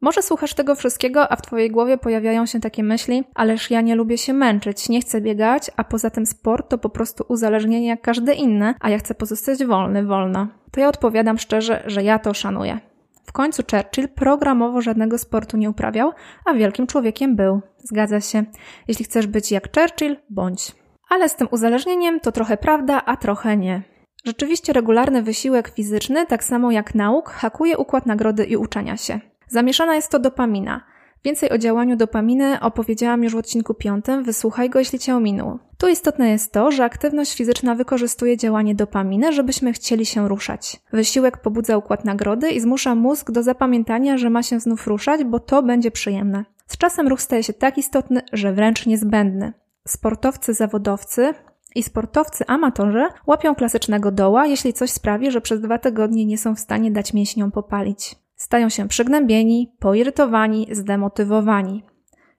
Może 0.00 0.22
słuchasz 0.22 0.54
tego 0.54 0.74
wszystkiego, 0.74 1.32
a 1.32 1.36
w 1.36 1.42
twojej 1.42 1.70
głowie 1.70 1.98
pojawiają 1.98 2.46
się 2.46 2.60
takie 2.60 2.82
myśli, 2.82 3.24
ależ 3.34 3.70
ja 3.70 3.80
nie 3.80 3.94
lubię 3.94 4.18
się 4.18 4.32
męczyć, 4.32 4.88
nie 4.88 5.00
chcę 5.00 5.20
biegać, 5.20 5.70
a 5.76 5.84
poza 5.84 6.10
tym 6.10 6.26
sport 6.26 6.68
to 6.68 6.78
po 6.78 6.88
prostu 6.88 7.24
uzależnienie 7.28 7.86
jak 7.86 8.00
każde 8.00 8.34
inne, 8.34 8.74
a 8.80 8.90
ja 8.90 8.98
chcę 8.98 9.14
pozostać 9.14 9.64
wolny, 9.64 10.04
wolna. 10.04 10.48
To 10.70 10.80
ja 10.80 10.88
odpowiadam 10.88 11.38
szczerze, 11.38 11.82
że 11.86 12.02
ja 12.02 12.18
to 12.18 12.34
szanuję. 12.34 12.78
W 13.24 13.32
końcu 13.32 13.62
Churchill 13.70 14.08
programowo 14.08 14.80
żadnego 14.80 15.18
sportu 15.18 15.56
nie 15.56 15.70
uprawiał, 15.70 16.12
a 16.44 16.54
wielkim 16.54 16.86
człowiekiem 16.86 17.36
był. 17.36 17.60
Zgadza 17.78 18.20
się. 18.20 18.44
Jeśli 18.88 19.04
chcesz 19.04 19.26
być 19.26 19.52
jak 19.52 19.76
Churchill, 19.76 20.16
bądź. 20.30 20.72
Ale 21.08 21.28
z 21.28 21.36
tym 21.36 21.48
uzależnieniem 21.50 22.20
to 22.20 22.32
trochę 22.32 22.56
prawda, 22.56 23.02
a 23.06 23.16
trochę 23.16 23.56
nie. 23.56 23.82
Rzeczywiście 24.24 24.72
regularny 24.72 25.22
wysiłek 25.22 25.68
fizyczny, 25.68 26.26
tak 26.26 26.44
samo 26.44 26.70
jak 26.70 26.94
nauk, 26.94 27.30
hakuje 27.30 27.78
układ 27.78 28.06
nagrody 28.06 28.44
i 28.44 28.56
uczenia 28.56 28.96
się. 28.96 29.20
Zamieszana 29.48 29.94
jest 29.94 30.10
to 30.10 30.18
dopamina. 30.18 30.80
Więcej 31.24 31.50
o 31.50 31.58
działaniu 31.58 31.96
dopaminy 31.96 32.60
opowiedziałam 32.60 33.24
już 33.24 33.34
w 33.34 33.38
odcinku 33.38 33.74
piątym, 33.74 34.24
wysłuchaj 34.24 34.70
go, 34.70 34.78
jeśli 34.78 34.98
cię 34.98 35.16
ominął. 35.16 35.58
Tu 35.78 35.88
istotne 35.88 36.30
jest 36.30 36.52
to, 36.52 36.70
że 36.70 36.84
aktywność 36.84 37.36
fizyczna 37.36 37.74
wykorzystuje 37.74 38.36
działanie 38.36 38.74
dopaminy, 38.74 39.32
żebyśmy 39.32 39.72
chcieli 39.72 40.06
się 40.06 40.28
ruszać. 40.28 40.80
Wysiłek 40.92 41.38
pobudza 41.38 41.76
układ 41.76 42.04
nagrody 42.04 42.50
i 42.50 42.60
zmusza 42.60 42.94
mózg 42.94 43.30
do 43.30 43.42
zapamiętania, 43.42 44.18
że 44.18 44.30
ma 44.30 44.42
się 44.42 44.60
znów 44.60 44.86
ruszać, 44.86 45.24
bo 45.24 45.40
to 45.40 45.62
będzie 45.62 45.90
przyjemne. 45.90 46.44
Z 46.66 46.76
czasem 46.76 47.08
ruch 47.08 47.22
staje 47.22 47.42
się 47.42 47.52
tak 47.52 47.78
istotny, 47.78 48.20
że 48.32 48.52
wręcz 48.52 48.86
niezbędny. 48.86 49.52
Sportowcy 49.86 50.54
zawodowcy 50.54 51.34
i 51.74 51.82
sportowcy 51.82 52.44
amatorzy 52.46 53.04
łapią 53.26 53.54
klasycznego 53.54 54.10
doła, 54.10 54.46
jeśli 54.46 54.72
coś 54.72 54.90
sprawi, 54.90 55.30
że 55.30 55.40
przez 55.40 55.60
dwa 55.60 55.78
tygodnie 55.78 56.26
nie 56.26 56.38
są 56.38 56.54
w 56.54 56.60
stanie 56.60 56.90
dać 56.90 57.12
mięśniom 57.12 57.52
popalić. 57.52 58.16
Stają 58.36 58.68
się 58.68 58.88
przygnębieni, 58.88 59.72
poirytowani, 59.78 60.68
zdemotywowani. 60.72 61.84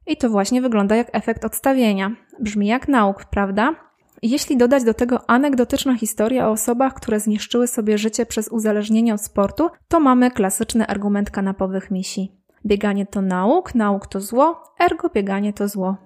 I 0.07 0.17
to 0.17 0.29
właśnie 0.29 0.61
wygląda 0.61 0.95
jak 0.95 1.07
efekt 1.11 1.45
odstawienia. 1.45 2.11
Brzmi 2.39 2.67
jak 2.67 2.87
nauk, 2.87 3.25
prawda? 3.25 3.75
Jeśli 4.21 4.57
dodać 4.57 4.83
do 4.83 4.93
tego 4.93 5.29
anegdotyczną 5.29 5.97
historię 5.97 6.45
o 6.45 6.51
osobach, 6.51 6.93
które 6.93 7.19
zniszczyły 7.19 7.67
sobie 7.67 7.97
życie 7.97 8.25
przez 8.25 8.47
uzależnienie 8.47 9.13
od 9.13 9.21
sportu, 9.21 9.69
to 9.87 9.99
mamy 9.99 10.31
klasyczny 10.31 10.87
argument 10.87 11.31
kanapowych 11.31 11.91
misi. 11.91 12.31
Bieganie 12.65 13.05
to 13.05 13.21
nauk, 13.21 13.75
nauk 13.75 14.07
to 14.07 14.21
zło, 14.21 14.63
ergo 14.79 15.09
bieganie 15.09 15.53
to 15.53 15.67
zło. 15.67 15.97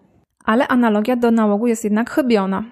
Ale 0.45 0.67
analogia 0.67 1.15
do 1.15 1.31
nałogu 1.31 1.67
jest 1.67 1.83
jednak 1.83 2.09
chybiona. 2.09 2.63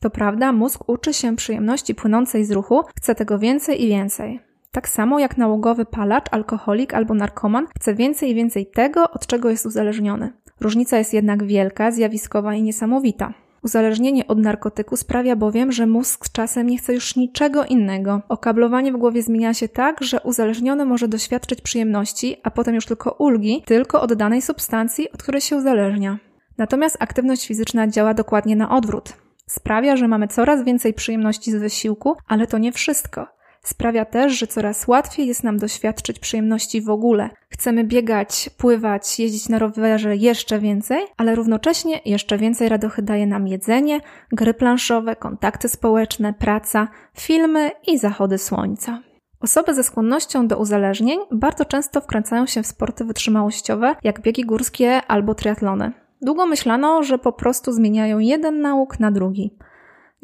To 0.00 0.10
prawda, 0.10 0.52
mózg 0.52 0.88
uczy 0.88 1.14
się 1.14 1.36
przyjemności 1.36 1.94
płynącej 1.94 2.44
z 2.44 2.50
ruchu, 2.50 2.82
chce 2.96 3.14
tego 3.14 3.38
więcej 3.38 3.84
i 3.84 3.88
więcej. 3.88 4.53
Tak 4.74 4.88
samo 4.88 5.18
jak 5.18 5.36
nałogowy 5.36 5.84
palacz, 5.84 6.24
alkoholik 6.30 6.94
albo 6.94 7.14
narkoman 7.14 7.66
chce 7.76 7.94
więcej 7.94 8.30
i 8.30 8.34
więcej 8.34 8.66
tego, 8.66 9.10
od 9.10 9.26
czego 9.26 9.50
jest 9.50 9.66
uzależniony. 9.66 10.32
Różnica 10.60 10.98
jest 10.98 11.14
jednak 11.14 11.44
wielka, 11.44 11.90
zjawiskowa 11.90 12.54
i 12.54 12.62
niesamowita. 12.62 13.34
Uzależnienie 13.62 14.26
od 14.26 14.38
narkotyku 14.38 14.96
sprawia 14.96 15.36
bowiem, 15.36 15.72
że 15.72 15.86
mózg 15.86 16.28
czasem 16.32 16.66
nie 16.66 16.78
chce 16.78 16.94
już 16.94 17.16
niczego 17.16 17.64
innego. 17.64 18.22
Okablowanie 18.28 18.92
w 18.92 18.96
głowie 18.96 19.22
zmienia 19.22 19.54
się 19.54 19.68
tak, 19.68 20.02
że 20.02 20.20
uzależniony 20.20 20.84
może 20.84 21.08
doświadczyć 21.08 21.60
przyjemności, 21.60 22.36
a 22.42 22.50
potem 22.50 22.74
już 22.74 22.86
tylko 22.86 23.12
ulgi, 23.18 23.62
tylko 23.66 24.02
od 24.02 24.14
danej 24.14 24.42
substancji, 24.42 25.12
od 25.12 25.22
której 25.22 25.40
się 25.40 25.56
uzależnia. 25.56 26.18
Natomiast 26.58 26.96
aktywność 27.00 27.46
fizyczna 27.46 27.88
działa 27.88 28.14
dokładnie 28.14 28.56
na 28.56 28.70
odwrót. 28.70 29.12
Sprawia, 29.46 29.96
że 29.96 30.08
mamy 30.08 30.28
coraz 30.28 30.64
więcej 30.64 30.94
przyjemności 30.94 31.52
z 31.52 31.56
wysiłku, 31.56 32.16
ale 32.28 32.46
to 32.46 32.58
nie 32.58 32.72
wszystko. 32.72 33.33
Sprawia 33.64 34.04
też, 34.04 34.32
że 34.38 34.46
coraz 34.46 34.88
łatwiej 34.88 35.26
jest 35.26 35.44
nam 35.44 35.58
doświadczyć 35.58 36.18
przyjemności 36.18 36.82
w 36.82 36.90
ogóle. 36.90 37.30
Chcemy 37.48 37.84
biegać, 37.84 38.50
pływać, 38.58 39.20
jeździć 39.20 39.48
na 39.48 39.58
rowerze 39.58 40.16
jeszcze 40.16 40.58
więcej, 40.58 41.04
ale 41.16 41.34
równocześnie 41.34 42.00
jeszcze 42.04 42.38
więcej 42.38 42.68
radochy 42.68 43.02
daje 43.02 43.26
nam 43.26 43.48
jedzenie, 43.48 44.00
gry 44.32 44.54
planszowe, 44.54 45.16
kontakty 45.16 45.68
społeczne, 45.68 46.32
praca, 46.32 46.88
filmy 47.18 47.70
i 47.86 47.98
zachody 47.98 48.38
słońca. 48.38 49.02
Osoby 49.40 49.74
ze 49.74 49.82
skłonnością 49.82 50.46
do 50.48 50.58
uzależnień 50.58 51.18
bardzo 51.32 51.64
często 51.64 52.00
wkręcają 52.00 52.46
się 52.46 52.62
w 52.62 52.66
sporty 52.66 53.04
wytrzymałościowe, 53.04 53.94
jak 54.02 54.20
biegi 54.20 54.44
górskie 54.44 55.02
albo 55.08 55.34
triatlony. 55.34 55.92
Długo 56.22 56.46
myślano, 56.46 57.02
że 57.02 57.18
po 57.18 57.32
prostu 57.32 57.72
zmieniają 57.72 58.18
jeden 58.18 58.60
nauk 58.60 59.00
na 59.00 59.10
drugi. 59.10 59.56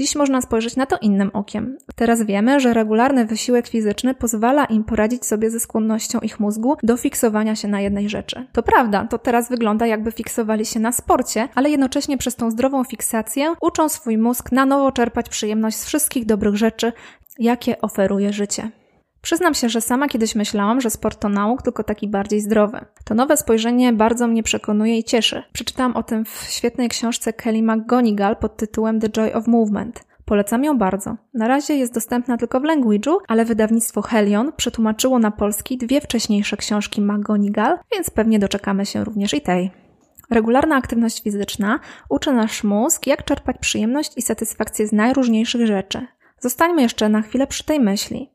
Dziś 0.01 0.17
można 0.17 0.41
spojrzeć 0.41 0.77
na 0.77 0.87
to 0.87 0.99
innym 0.99 1.31
okiem. 1.33 1.79
Teraz 1.95 2.23
wiemy, 2.23 2.61
że 2.61 2.75
regularny 2.75 3.27
wysiłek 3.27 3.69
fizyczny 3.69 4.15
pozwala 4.15 4.65
im 4.65 4.85
poradzić 4.85 5.27
sobie 5.27 5.51
ze 5.51 5.61
skłonnością 5.61 6.19
ich 6.21 6.41
mózgu 6.41 6.77
do 6.83 6.97
fiksowania 6.97 7.57
się 7.57 7.69
na 7.69 7.81
jednej 7.81 8.09
rzeczy. 8.09 8.47
To 8.53 8.63
prawda, 8.63 9.07
to 9.07 9.19
teraz 9.19 9.49
wygląda 9.49 9.87
jakby 9.87 10.13
fiksowali 10.13 10.67
się 10.67 10.81
na 10.81 10.93
sporcie, 10.93 11.49
ale 11.55 11.71
jednocześnie 11.71 12.19
przez 12.19 12.37
tą 12.37 12.51
zdrową 12.51 12.85
fiksację 12.85 13.55
uczą 13.61 13.89
swój 13.89 14.19
mózg 14.19 14.53
na 14.53 14.67
nowo 14.67 14.93
czerpać 14.93 15.29
przyjemność 15.29 15.77
z 15.77 15.85
wszystkich 15.85 16.27
dobrych 16.27 16.57
rzeczy, 16.57 16.93
jakie 17.39 17.81
oferuje 17.81 18.33
życie. 18.33 18.71
Przyznam 19.23 19.55
się, 19.55 19.69
że 19.69 19.81
sama 19.81 20.09
kiedyś 20.09 20.35
myślałam, 20.35 20.81
że 20.81 20.91
sport 20.91 21.21
to 21.21 21.29
nauk, 21.29 21.63
tylko 21.63 21.85
taki 21.85 22.09
bardziej 22.09 22.41
zdrowy. 22.41 22.85
To 23.05 23.15
nowe 23.15 23.37
spojrzenie 23.37 23.93
bardzo 23.93 24.27
mnie 24.27 24.43
przekonuje 24.43 24.99
i 24.99 25.05
cieszy. 25.05 25.43
Przeczytałam 25.53 25.97
o 25.97 26.03
tym 26.03 26.25
w 26.25 26.47
świetnej 26.51 26.89
książce 26.89 27.33
Kelly 27.33 27.63
McGonigal 27.63 28.37
pod 28.37 28.57
tytułem 28.57 29.01
The 29.01 29.09
Joy 29.09 29.35
of 29.35 29.47
Movement. 29.47 30.05
Polecam 30.25 30.65
ją 30.65 30.79
bardzo. 30.79 31.17
Na 31.35 31.49
razie 31.49 31.75
jest 31.75 31.95
dostępna 31.95 32.37
tylko 32.37 32.61
w 32.61 32.63
language'u, 32.63 33.17
ale 33.29 33.45
wydawnictwo 33.45 34.03
Helion 34.03 34.53
przetłumaczyło 34.57 35.19
na 35.19 35.31
polski 35.31 35.79
dwie 35.79 36.01
wcześniejsze 36.01 36.57
książki 36.57 37.01
McGonigal, 37.01 37.79
więc 37.93 38.11
pewnie 38.11 38.39
doczekamy 38.39 38.87
się 38.87 39.05
również 39.05 39.35
i 39.35 39.41
tej. 39.41 39.71
Regularna 40.31 40.77
aktywność 40.77 41.23
fizyczna 41.23 41.81
uczy 42.09 42.33
nasz 42.33 42.65
mózg, 42.65 43.07
jak 43.07 43.25
czerpać 43.25 43.57
przyjemność 43.61 44.13
i 44.17 44.23
satysfakcję 44.23 44.87
z 44.87 44.93
najróżniejszych 44.93 45.67
rzeczy. 45.67 46.07
Zostańmy 46.41 46.83
jeszcze 46.83 47.09
na 47.09 47.23
chwilę 47.23 47.47
przy 47.47 47.65
tej 47.65 47.81
myśli. 47.81 48.31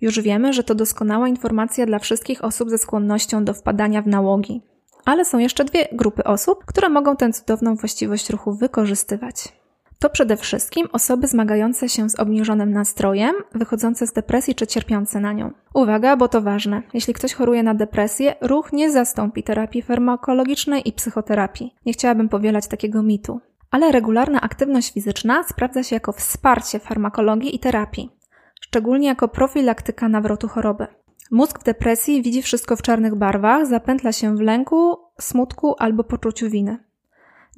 Już 0.00 0.20
wiemy, 0.20 0.52
że 0.52 0.64
to 0.64 0.74
doskonała 0.74 1.28
informacja 1.28 1.86
dla 1.86 1.98
wszystkich 1.98 2.44
osób 2.44 2.70
ze 2.70 2.78
skłonnością 2.78 3.44
do 3.44 3.54
wpadania 3.54 4.02
w 4.02 4.06
nałogi. 4.06 4.62
Ale 5.04 5.24
są 5.24 5.38
jeszcze 5.38 5.64
dwie 5.64 5.88
grupy 5.92 6.24
osób, 6.24 6.64
które 6.64 6.88
mogą 6.88 7.16
tę 7.16 7.32
cudowną 7.32 7.74
właściwość 7.74 8.30
ruchu 8.30 8.52
wykorzystywać. 8.52 9.52
To 9.98 10.10
przede 10.10 10.36
wszystkim 10.36 10.88
osoby 10.92 11.26
zmagające 11.26 11.88
się 11.88 12.10
z 12.10 12.20
obniżonym 12.20 12.72
nastrojem, 12.72 13.34
wychodzące 13.54 14.06
z 14.06 14.12
depresji 14.12 14.54
czy 14.54 14.66
cierpiące 14.66 15.20
na 15.20 15.32
nią. 15.32 15.50
Uwaga, 15.74 16.16
bo 16.16 16.28
to 16.28 16.42
ważne. 16.42 16.82
Jeśli 16.94 17.14
ktoś 17.14 17.34
choruje 17.34 17.62
na 17.62 17.74
depresję, 17.74 18.34
ruch 18.40 18.72
nie 18.72 18.92
zastąpi 18.92 19.42
terapii 19.42 19.82
farmakologicznej 19.82 20.88
i 20.88 20.92
psychoterapii. 20.92 21.74
Nie 21.86 21.92
chciałabym 21.92 22.28
powielać 22.28 22.68
takiego 22.68 23.02
mitu. 23.02 23.40
Ale 23.70 23.92
regularna 23.92 24.40
aktywność 24.40 24.92
fizyczna 24.92 25.42
sprawdza 25.42 25.82
się 25.82 25.96
jako 25.96 26.12
wsparcie 26.12 26.78
farmakologii 26.78 27.56
i 27.56 27.58
terapii 27.58 28.17
szczególnie 28.68 29.08
jako 29.08 29.28
profilaktyka 29.28 30.08
nawrotu 30.08 30.48
choroby. 30.48 30.86
Mózg 31.30 31.60
w 31.60 31.64
depresji 31.64 32.22
widzi 32.22 32.42
wszystko 32.42 32.76
w 32.76 32.82
czarnych 32.82 33.14
barwach, 33.14 33.66
zapętla 33.66 34.12
się 34.12 34.36
w 34.36 34.40
lęku, 34.40 34.96
smutku 35.20 35.74
albo 35.78 36.04
poczuciu 36.04 36.50
winy. 36.50 36.78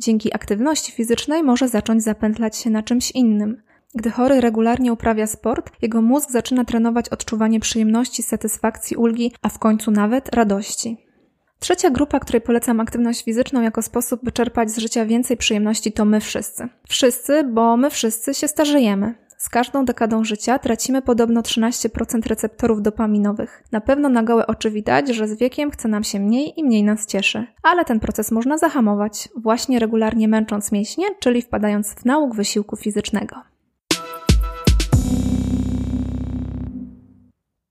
Dzięki 0.00 0.34
aktywności 0.34 0.92
fizycznej 0.92 1.42
może 1.42 1.68
zacząć 1.68 2.02
zapętlać 2.02 2.56
się 2.56 2.70
na 2.70 2.82
czymś 2.82 3.10
innym. 3.10 3.62
Gdy 3.94 4.10
chory 4.10 4.40
regularnie 4.40 4.92
uprawia 4.92 5.26
sport, 5.26 5.72
jego 5.82 6.02
mózg 6.02 6.30
zaczyna 6.30 6.64
trenować 6.64 7.08
odczuwanie 7.08 7.60
przyjemności, 7.60 8.22
satysfakcji, 8.22 8.96
ulgi, 8.96 9.32
a 9.42 9.48
w 9.48 9.58
końcu 9.58 9.90
nawet 9.90 10.34
radości. 10.34 10.96
Trzecia 11.58 11.90
grupa, 11.90 12.20
której 12.20 12.40
polecam 12.40 12.80
aktywność 12.80 13.24
fizyczną 13.24 13.62
jako 13.62 13.82
sposób, 13.82 14.24
by 14.24 14.32
czerpać 14.32 14.70
z 14.70 14.78
życia 14.78 15.06
więcej 15.06 15.36
przyjemności, 15.36 15.92
to 15.92 16.04
my 16.04 16.20
wszyscy. 16.20 16.68
Wszyscy, 16.88 17.44
bo 17.44 17.76
my 17.76 17.90
wszyscy 17.90 18.34
się 18.34 18.48
starzejemy. 18.48 19.14
Z 19.40 19.48
każdą 19.48 19.84
dekadą 19.84 20.24
życia 20.24 20.58
tracimy 20.58 21.02
podobno 21.02 21.40
13% 21.40 22.26
receptorów 22.26 22.82
dopaminowych. 22.82 23.64
Na 23.72 23.80
pewno 23.80 24.08
na 24.08 24.22
gołe 24.22 24.46
oczy 24.46 24.70
widać, 24.70 25.08
że 25.08 25.28
z 25.28 25.38
wiekiem 25.38 25.70
chce 25.70 25.88
nam 25.88 26.04
się 26.04 26.20
mniej 26.20 26.60
i 26.60 26.64
mniej 26.64 26.82
nas 26.84 27.06
cieszy. 27.06 27.46
Ale 27.62 27.84
ten 27.84 28.00
proces 28.00 28.30
można 28.30 28.58
zahamować, 28.58 29.28
właśnie 29.36 29.78
regularnie 29.78 30.28
męcząc 30.28 30.72
mięśnie, 30.72 31.04
czyli 31.20 31.42
wpadając 31.42 31.94
w 31.94 32.04
nauk 32.04 32.34
wysiłku 32.34 32.76
fizycznego. 32.76 33.36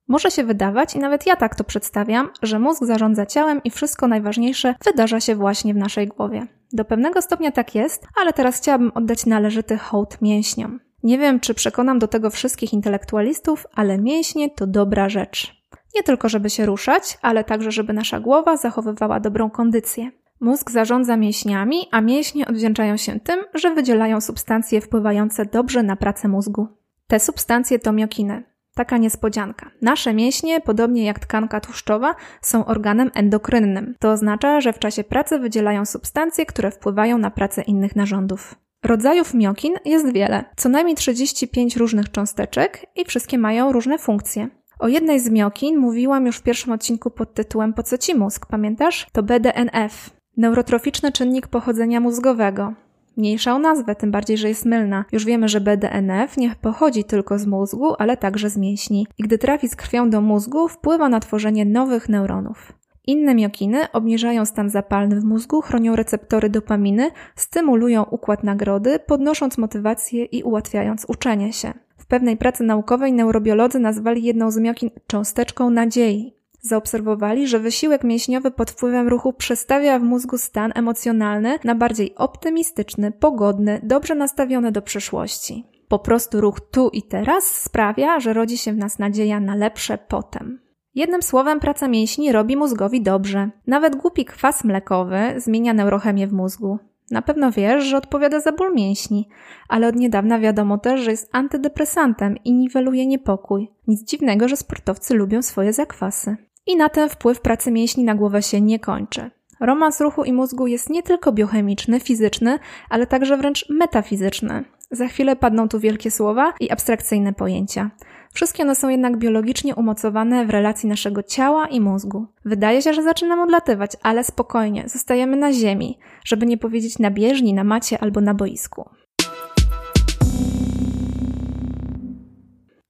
Może 0.07 0.31
się 0.31 0.43
wydawać, 0.43 0.95
i 0.95 0.99
nawet 0.99 1.27
ja 1.27 1.35
tak 1.35 1.55
to 1.55 1.63
przedstawiam, 1.63 2.29
że 2.41 2.59
mózg 2.59 2.83
zarządza 2.85 3.25
ciałem 3.25 3.63
i 3.63 3.71
wszystko 3.71 4.07
najważniejsze 4.07 4.75
wydarza 4.85 5.19
się 5.19 5.35
właśnie 5.35 5.73
w 5.73 5.77
naszej 5.77 6.07
głowie. 6.07 6.47
Do 6.73 6.85
pewnego 6.85 7.21
stopnia 7.21 7.51
tak 7.51 7.75
jest, 7.75 8.07
ale 8.21 8.33
teraz 8.33 8.57
chciałabym 8.57 8.91
oddać 8.95 9.25
należyty 9.25 9.77
hołd 9.77 10.21
mięśniom. 10.21 10.88
Nie 11.03 11.17
wiem, 11.17 11.39
czy 11.39 11.53
przekonam 11.53 11.99
do 11.99 12.07
tego 12.07 12.29
wszystkich 12.29 12.73
intelektualistów, 12.73 13.67
ale 13.75 13.97
mięśnie 13.97 14.49
to 14.49 14.67
dobra 14.67 15.09
rzecz. 15.09 15.59
Nie 15.95 16.03
tylko, 16.03 16.29
żeby 16.29 16.49
się 16.49 16.65
ruszać, 16.65 17.17
ale 17.21 17.43
także, 17.43 17.71
żeby 17.71 17.93
nasza 17.93 18.19
głowa 18.19 18.57
zachowywała 18.57 19.19
dobrą 19.19 19.49
kondycję. 19.49 20.11
Mózg 20.39 20.71
zarządza 20.71 21.17
mięśniami, 21.17 21.77
a 21.91 22.01
mięśnie 22.01 22.47
odwdzięczają 22.47 22.97
się 22.97 23.19
tym, 23.19 23.39
że 23.53 23.73
wydzielają 23.73 24.21
substancje 24.21 24.81
wpływające 24.81 25.45
dobrze 25.45 25.83
na 25.83 25.95
pracę 25.95 26.27
mózgu. 26.27 26.67
Te 27.07 27.19
substancje 27.19 27.79
to 27.79 27.93
miokiny. 27.93 28.43
Taka 28.75 28.97
niespodzianka. 28.97 29.71
Nasze 29.81 30.13
mięśnie, 30.13 30.61
podobnie 30.61 31.05
jak 31.05 31.19
tkanka 31.19 31.59
tłuszczowa, 31.59 32.15
są 32.41 32.65
organem 32.65 33.11
endokrynnym. 33.13 33.95
To 33.99 34.11
oznacza, 34.11 34.61
że 34.61 34.73
w 34.73 34.79
czasie 34.79 35.03
pracy 35.03 35.39
wydzielają 35.39 35.85
substancje, 35.85 36.45
które 36.45 36.71
wpływają 36.71 37.17
na 37.17 37.31
pracę 37.31 37.61
innych 37.61 37.95
narządów. 37.95 38.55
Rodzajów 38.83 39.33
miokin 39.33 39.73
jest 39.85 40.13
wiele, 40.13 40.45
co 40.55 40.69
najmniej 40.69 40.95
35 40.95 41.75
różnych 41.75 42.11
cząsteczek 42.11 42.85
i 42.95 43.05
wszystkie 43.05 43.37
mają 43.37 43.71
różne 43.71 43.97
funkcje. 43.97 44.49
O 44.79 44.87
jednej 44.87 45.19
z 45.19 45.29
miokin 45.29 45.77
mówiłam 45.77 46.25
już 46.25 46.37
w 46.37 46.43
pierwszym 46.43 46.73
odcinku 46.73 47.11
pod 47.11 47.33
tytułem 47.33 47.73
Po 47.73 47.83
co 47.83 47.97
ci 47.97 48.15
mózg, 48.15 48.45
pamiętasz? 48.45 49.07
To 49.11 49.23
BDNF, 49.23 50.09
neurotroficzny 50.37 51.11
czynnik 51.11 51.47
pochodzenia 51.47 51.99
mózgowego. 51.99 52.73
Mniejsza 53.17 53.55
o 53.55 53.59
nazwę, 53.59 53.95
tym 53.95 54.11
bardziej, 54.11 54.37
że 54.37 54.47
jest 54.47 54.65
mylna. 54.65 55.05
Już 55.11 55.25
wiemy, 55.25 55.49
że 55.49 55.61
BDNF 55.61 56.37
nie 56.37 56.55
pochodzi 56.61 57.03
tylko 57.03 57.39
z 57.39 57.45
mózgu, 57.45 57.93
ale 57.99 58.17
także 58.17 58.49
z 58.49 58.57
mięśni. 58.57 59.07
I 59.17 59.23
gdy 59.23 59.37
trafi 59.37 59.67
z 59.67 59.75
krwią 59.75 60.09
do 60.09 60.21
mózgu, 60.21 60.67
wpływa 60.67 61.09
na 61.09 61.19
tworzenie 61.19 61.65
nowych 61.65 62.09
neuronów. 62.09 62.78
Inne 63.09 63.35
miokiny 63.35 63.91
obniżają 63.91 64.45
stan 64.45 64.69
zapalny 64.69 65.19
w 65.19 65.23
mózgu, 65.23 65.61
chronią 65.61 65.95
receptory 65.95 66.49
dopaminy, 66.49 67.11
stymulują 67.35 68.03
układ 68.03 68.43
nagrody, 68.43 68.99
podnosząc 68.99 69.57
motywację 69.57 70.25
i 70.25 70.43
ułatwiając 70.43 71.05
uczenie 71.07 71.53
się. 71.53 71.73
W 71.97 72.05
pewnej 72.05 72.37
pracy 72.37 72.63
naukowej 72.63 73.13
neurobiolodzy 73.13 73.79
nazwali 73.79 74.23
jedną 74.23 74.51
z 74.51 74.57
miokin 74.57 74.89
cząsteczką 75.07 75.69
nadziei. 75.69 76.33
Zaobserwowali, 76.61 77.47
że 77.47 77.59
wysiłek 77.59 78.03
mięśniowy 78.03 78.51
pod 78.51 78.71
wpływem 78.71 79.07
ruchu 79.07 79.33
przestawia 79.33 79.99
w 79.99 80.03
mózgu 80.03 80.37
stan 80.37 80.71
emocjonalny 80.75 81.59
na 81.63 81.75
bardziej 81.75 82.15
optymistyczny, 82.15 83.11
pogodny, 83.11 83.79
dobrze 83.83 84.15
nastawiony 84.15 84.71
do 84.71 84.81
przyszłości. 84.81 85.65
Po 85.87 85.99
prostu 85.99 86.41
ruch 86.41 86.59
tu 86.71 86.89
i 86.89 87.03
teraz 87.03 87.61
sprawia, 87.61 88.19
że 88.19 88.33
rodzi 88.33 88.57
się 88.57 88.73
w 88.73 88.77
nas 88.77 88.99
nadzieja 88.99 89.39
na 89.39 89.55
lepsze 89.55 89.97
potem. 89.97 90.68
Jednym 90.95 91.21
słowem, 91.21 91.59
praca 91.59 91.87
mięśni 91.87 92.31
robi 92.31 92.57
mózgowi 92.57 93.01
dobrze. 93.01 93.49
Nawet 93.67 93.95
głupi 93.95 94.25
kwas 94.25 94.63
mlekowy 94.63 95.19
zmienia 95.37 95.73
neurochemię 95.73 96.27
w 96.27 96.33
mózgu. 96.33 96.79
Na 97.11 97.21
pewno 97.21 97.51
wiesz, 97.51 97.83
że 97.83 97.97
odpowiada 97.97 98.39
za 98.39 98.51
ból 98.51 98.73
mięśni, 98.75 99.29
ale 99.67 99.87
od 99.87 99.95
niedawna 99.95 100.39
wiadomo 100.39 100.77
też, 100.77 101.01
że 101.01 101.11
jest 101.11 101.29
antydepresantem 101.31 102.37
i 102.45 102.53
niweluje 102.53 103.07
niepokój. 103.07 103.71
Nic 103.87 104.03
dziwnego, 104.03 104.47
że 104.47 104.57
sportowcy 104.57 105.13
lubią 105.13 105.41
swoje 105.41 105.73
zakwasy. 105.73 106.37
I 106.65 106.75
na 106.75 106.89
ten 106.89 107.09
wpływ 107.09 107.41
pracy 107.41 107.71
mięśni 107.71 108.03
na 108.03 108.15
głowę 108.15 108.41
się 108.41 108.61
nie 108.61 108.79
kończy. 108.79 109.31
Romans 109.59 110.01
ruchu 110.01 110.23
i 110.23 110.33
mózgu 110.33 110.67
jest 110.67 110.89
nie 110.89 111.03
tylko 111.03 111.31
biochemiczny, 111.31 111.99
fizyczny, 111.99 112.59
ale 112.89 113.07
także 113.07 113.37
wręcz 113.37 113.69
metafizyczny. 113.69 114.63
Za 114.91 115.07
chwilę 115.07 115.35
padną 115.35 115.69
tu 115.69 115.79
wielkie 115.79 116.11
słowa 116.11 116.53
i 116.59 116.71
abstrakcyjne 116.71 117.33
pojęcia. 117.33 117.91
Wszystkie 118.33 118.63
one 118.63 118.75
są 118.75 118.89
jednak 118.89 119.17
biologicznie 119.17 119.75
umocowane 119.75 120.45
w 120.45 120.49
relacji 120.49 120.89
naszego 120.89 121.23
ciała 121.23 121.67
i 121.67 121.81
mózgu. 121.81 122.25
Wydaje 122.45 122.81
się, 122.81 122.93
że 122.93 123.03
zaczynam 123.03 123.39
odlatywać, 123.39 123.91
ale 124.03 124.23
spokojnie, 124.23 124.83
zostajemy 124.87 125.37
na 125.37 125.53
ziemi, 125.53 125.99
żeby 126.25 126.45
nie 126.45 126.57
powiedzieć 126.57 126.99
na 126.99 127.11
bieżni, 127.11 127.53
na 127.53 127.63
macie 127.63 128.03
albo 128.03 128.21
na 128.21 128.33
boisku. 128.33 128.89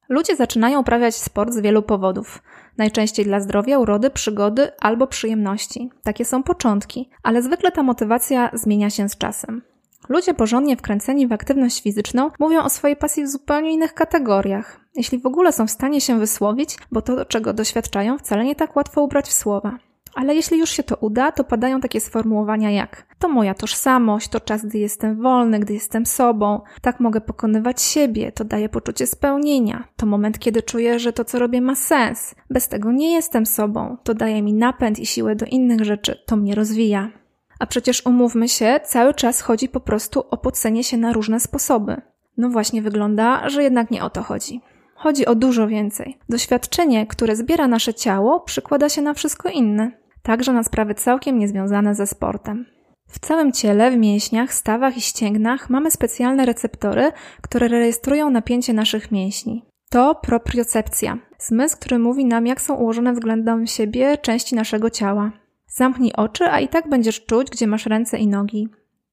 Ludzie 0.09 0.35
zaczynają 0.35 0.79
uprawiać 0.81 1.15
sport 1.15 1.53
z 1.53 1.59
wielu 1.59 1.83
powodów. 1.83 2.43
Najczęściej 2.77 3.25
dla 3.25 3.39
zdrowia, 3.39 3.79
urody, 3.79 4.09
przygody 4.09 4.71
albo 4.79 5.07
przyjemności. 5.07 5.89
Takie 6.03 6.25
są 6.25 6.43
początki, 6.43 7.09
ale 7.23 7.41
zwykle 7.41 7.71
ta 7.71 7.83
motywacja 7.83 8.49
zmienia 8.53 8.89
się 8.89 9.09
z 9.09 9.17
czasem. 9.17 9.68
Ludzie 10.09 10.33
porządnie 10.33 10.77
wkręceni 10.77 11.27
w 11.27 11.33
aktywność 11.33 11.81
fizyczną 11.81 12.31
mówią 12.39 12.63
o 12.63 12.69
swojej 12.69 12.97
pasji 12.97 13.23
w 13.23 13.29
zupełnie 13.29 13.73
innych 13.73 13.93
kategoriach. 13.93 14.79
Jeśli 14.95 15.19
w 15.19 15.25
ogóle 15.25 15.51
są 15.51 15.67
w 15.67 15.71
stanie 15.71 16.01
się 16.01 16.19
wysłowić, 16.19 16.77
bo 16.91 17.01
to, 17.01 17.25
czego 17.25 17.53
doświadczają, 17.53 18.17
wcale 18.17 18.45
nie 18.45 18.55
tak 18.55 18.75
łatwo 18.75 19.03
ubrać 19.03 19.25
w 19.25 19.33
słowa. 19.33 19.77
Ale 20.15 20.35
jeśli 20.35 20.59
już 20.59 20.69
się 20.69 20.83
to 20.83 20.95
uda, 20.95 21.31
to 21.31 21.43
padają 21.43 21.81
takie 21.81 22.01
sformułowania 22.01 22.71
jak 22.71 23.05
to 23.19 23.29
moja 23.29 23.53
tożsamość, 23.53 24.27
to 24.27 24.39
czas, 24.39 24.65
gdy 24.65 24.77
jestem 24.77 25.21
wolny, 25.21 25.59
gdy 25.59 25.73
jestem 25.73 26.05
sobą, 26.05 26.61
tak 26.81 26.99
mogę 26.99 27.21
pokonywać 27.21 27.81
siebie, 27.81 28.31
to 28.31 28.45
daje 28.45 28.69
poczucie 28.69 29.07
spełnienia, 29.07 29.87
to 29.95 30.05
moment, 30.05 30.39
kiedy 30.39 30.61
czuję, 30.61 30.99
że 30.99 31.13
to, 31.13 31.25
co 31.25 31.39
robię, 31.39 31.61
ma 31.61 31.75
sens. 31.75 32.35
Bez 32.49 32.67
tego 32.67 32.91
nie 32.91 33.13
jestem 33.13 33.45
sobą, 33.45 33.97
to 34.03 34.13
daje 34.13 34.41
mi 34.41 34.53
napęd 34.53 34.99
i 34.99 35.05
siłę 35.05 35.35
do 35.35 35.45
innych 35.45 35.85
rzeczy, 35.85 36.15
to 36.25 36.35
mnie 36.35 36.55
rozwija. 36.55 37.11
A 37.59 37.65
przecież 37.65 38.05
umówmy 38.05 38.49
się, 38.49 38.79
cały 38.85 39.13
czas 39.13 39.41
chodzi 39.41 39.69
po 39.69 39.79
prostu 39.79 40.23
o 40.31 40.37
pocenie 40.37 40.83
się 40.83 40.97
na 40.97 41.13
różne 41.13 41.39
sposoby. 41.39 42.01
No 42.37 42.49
właśnie 42.49 42.81
wygląda, 42.81 43.49
że 43.49 43.63
jednak 43.63 43.91
nie 43.91 44.03
o 44.03 44.09
to 44.09 44.23
chodzi. 44.23 44.61
Chodzi 44.95 45.25
o 45.25 45.35
dużo 45.35 45.67
więcej. 45.67 46.17
Doświadczenie, 46.29 47.07
które 47.07 47.35
zbiera 47.35 47.67
nasze 47.67 47.93
ciało, 47.93 48.39
przykłada 48.39 48.89
się 48.89 49.01
na 49.01 49.13
wszystko 49.13 49.49
inne, 49.49 49.91
także 50.23 50.53
na 50.53 50.63
sprawy 50.63 50.95
całkiem 50.95 51.39
niezwiązane 51.39 51.95
ze 51.95 52.07
sportem. 52.07 52.65
W 53.09 53.19
całym 53.19 53.51
ciele, 53.51 53.91
w 53.91 53.97
mięśniach, 53.97 54.53
stawach 54.53 54.97
i 54.97 55.01
ścięgnach 55.01 55.69
mamy 55.69 55.91
specjalne 55.91 56.45
receptory, 56.45 57.11
które 57.41 57.67
rejestrują 57.67 58.29
napięcie 58.29 58.73
naszych 58.73 59.11
mięśni. 59.11 59.65
To 59.89 60.15
propriocepcja, 60.15 61.17
zmysł, 61.39 61.77
który 61.77 61.99
mówi 61.99 62.25
nam, 62.25 62.47
jak 62.47 62.61
są 62.61 62.75
ułożone 62.75 63.13
względem 63.13 63.67
siebie 63.67 64.17
części 64.17 64.55
naszego 64.55 64.89
ciała. 64.89 65.31
Zamknij 65.79 66.13
oczy, 66.13 66.45
a 66.45 66.59
i 66.59 66.67
tak 66.67 66.89
będziesz 66.89 67.25
czuć, 67.25 67.49
gdzie 67.49 67.67
masz 67.67 67.85
ręce 67.85 68.17
i 68.17 68.27
nogi. 68.27 68.69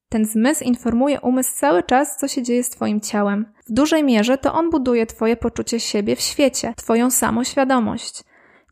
Ten 0.09 0.25
zmysł 0.25 0.63
informuje 0.63 1.21
umysł 1.21 1.55
cały 1.55 1.83
czas, 1.83 2.17
co 2.17 2.27
się 2.27 2.43
dzieje 2.43 2.63
z 2.63 2.69
Twoim 2.69 3.01
ciałem. 3.01 3.45
W 3.67 3.73
dużej 3.73 4.03
mierze 4.03 4.37
to 4.37 4.53
on 4.53 4.69
buduje 4.69 5.05
Twoje 5.05 5.37
poczucie 5.37 5.79
siebie 5.79 6.15
w 6.15 6.21
świecie, 6.21 6.73
Twoją 6.77 7.11
samoświadomość. 7.11 8.23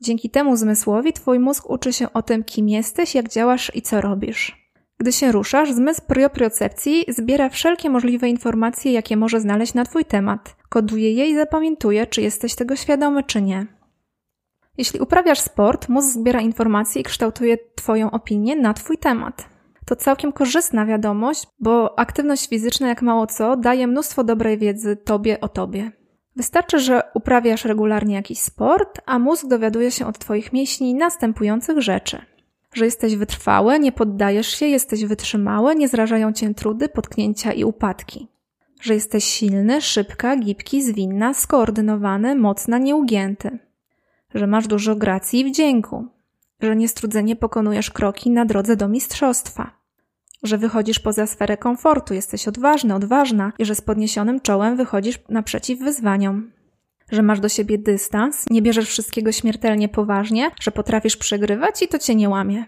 Dzięki 0.02 0.30
temu 0.30 0.56
zmysłowi 0.56 1.14
Twój 1.14 1.40
mózg 1.40 1.70
uczy 1.70 1.94
się 1.94 2.14
o 2.14 2.22
tym, 2.22 2.44
kim 2.44 2.70
jesteś, 2.70 3.16
jak 3.16 3.30
działasz 3.30 3.72
i 3.76 3.82
co 3.82 4.02
robisz. 4.02 4.70
Gdy 4.98 5.12
się 5.12 5.32
ruszasz, 5.32 5.72
zmysł 5.72 6.02
propriocepcji 6.08 7.06
zbiera 7.08 7.50
wszelkie 7.50 7.90
możliwe 7.90 8.30
informacje, 8.30 8.92
jakie 8.92 9.18
może 9.18 9.40
znaleźć 9.40 9.74
na 9.74 9.86
Twój 9.86 10.06
temat. 10.06 10.56
Koduje 10.70 11.14
je 11.14 11.30
i 11.30 11.36
zapamiętuje, 11.36 12.08
czy 12.08 12.22
jesteś 12.22 12.56
tego 12.56 12.76
świadomy, 12.76 13.24
czy 13.24 13.42
nie. 13.42 13.75
Jeśli 14.78 15.00
uprawiasz 15.00 15.40
sport, 15.40 15.90
mózg 15.90 16.08
zbiera 16.08 16.42
informacje 16.42 17.02
i 17.02 17.04
kształtuje 17.04 17.58
Twoją 17.76 18.12
opinię 18.12 18.56
na 18.56 18.74
Twój 18.74 18.98
temat. 18.98 19.50
To 19.86 19.96
całkiem 19.96 20.32
korzystna 20.32 20.86
wiadomość, 20.86 21.48
bo 21.60 22.00
aktywność 22.00 22.50
fizyczna, 22.50 22.88
jak 22.88 23.02
mało 23.02 23.28
co, 23.28 23.58
daje 23.58 23.88
mnóstwo 23.88 24.24
dobrej 24.24 24.58
wiedzy 24.58 24.96
Tobie 24.96 25.42
o 25.42 25.50
Tobie. 25.50 25.92
Wystarczy, 26.36 26.80
że 26.80 27.02
uprawiasz 27.14 27.66
regularnie 27.66 28.16
jakiś 28.16 28.40
sport, 28.40 29.02
a 29.06 29.20
mózg 29.20 29.48
dowiaduje 29.48 29.92
się 29.92 30.08
od 30.08 30.20
Twoich 30.20 30.54
mięśni 30.54 30.94
następujących 30.94 31.82
rzeczy. 31.82 32.22
Że 32.74 32.86
jesteś 32.86 33.16
wytrwały, 33.16 33.80
nie 33.80 33.92
poddajesz 33.92 34.48
się, 34.48 34.66
jesteś 34.66 35.06
wytrzymały, 35.06 35.76
nie 35.76 35.88
zrażają 35.88 36.34
Cię 36.34 36.54
trudy, 36.54 36.90
potknięcia 36.90 37.54
i 37.54 37.64
upadki. 37.64 38.28
Że 38.82 38.94
jesteś 38.94 39.24
silny, 39.24 39.82
szybka, 39.82 40.38
gibki, 40.38 40.84
zwinna, 40.84 41.34
skoordynowany, 41.34 42.36
mocna, 42.36 42.78
nieugięty 42.78 43.60
że 44.36 44.48
masz 44.48 44.68
dużo 44.68 44.96
gracji 44.96 45.40
i 45.40 45.46
wdzięku, 45.46 46.06
że 46.62 46.76
niestrudzenie 46.76 47.36
pokonujesz 47.36 47.92
kroki 47.92 48.30
na 48.30 48.46
drodze 48.46 48.76
do 48.76 48.88
mistrzostwa, 48.88 49.72
że 50.44 50.58
wychodzisz 50.58 51.00
poza 51.00 51.28
sferę 51.28 51.58
komfortu, 51.58 52.14
jesteś 52.14 52.48
odważny, 52.48 52.96
odważna 52.96 53.54
i 53.60 53.66
że 53.66 53.76
z 53.76 53.82
podniesionym 53.82 54.42
czołem 54.42 54.78
wychodzisz 54.78 55.20
naprzeciw 55.30 55.80
wyzwaniom. 55.80 56.52
Że 57.12 57.22
masz 57.22 57.40
do 57.40 57.50
siebie 57.50 57.78
dystans, 57.78 58.46
nie 58.50 58.62
bierzesz 58.62 58.90
wszystkiego 58.90 59.32
śmiertelnie 59.32 59.90
poważnie, 59.90 60.52
że 60.62 60.72
potrafisz 60.72 61.18
przegrywać 61.18 61.82
i 61.82 61.88
to 61.88 62.00
cię 62.00 62.16
nie 62.16 62.30
łamie. 62.30 62.66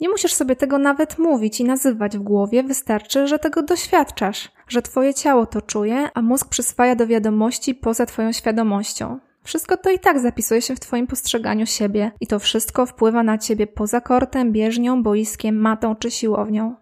Nie 0.00 0.08
musisz 0.08 0.34
sobie 0.34 0.56
tego 0.56 0.78
nawet 0.78 1.18
mówić 1.18 1.60
i 1.60 1.64
nazywać 1.64 2.18
w 2.18 2.22
głowie, 2.22 2.62
wystarczy, 2.62 3.26
że 3.26 3.38
tego 3.38 3.62
doświadczasz, 3.62 4.52
że 4.68 4.82
twoje 4.82 5.14
ciało 5.14 5.46
to 5.46 5.62
czuje, 5.62 6.08
a 6.14 6.22
mózg 6.22 6.48
przyswaja 6.48 6.96
do 6.96 7.06
wiadomości 7.06 7.74
poza 7.74 8.06
twoją 8.06 8.32
świadomością. 8.32 9.18
Wszystko 9.46 9.76
to 9.76 9.90
i 9.90 9.98
tak 9.98 10.20
zapisuje 10.20 10.62
się 10.62 10.74
w 10.74 10.80
Twoim 10.80 11.06
postrzeganiu 11.06 11.66
siebie 11.66 12.12
i 12.20 12.26
to 12.26 12.38
wszystko 12.38 12.86
wpływa 12.86 13.22
na 13.22 13.38
Ciebie 13.38 13.66
poza 13.66 14.00
kortem, 14.00 14.52
bieżnią, 14.52 15.02
boiskiem, 15.02 15.56
matą 15.56 15.96
czy 15.96 16.10
siłownią. 16.10 16.74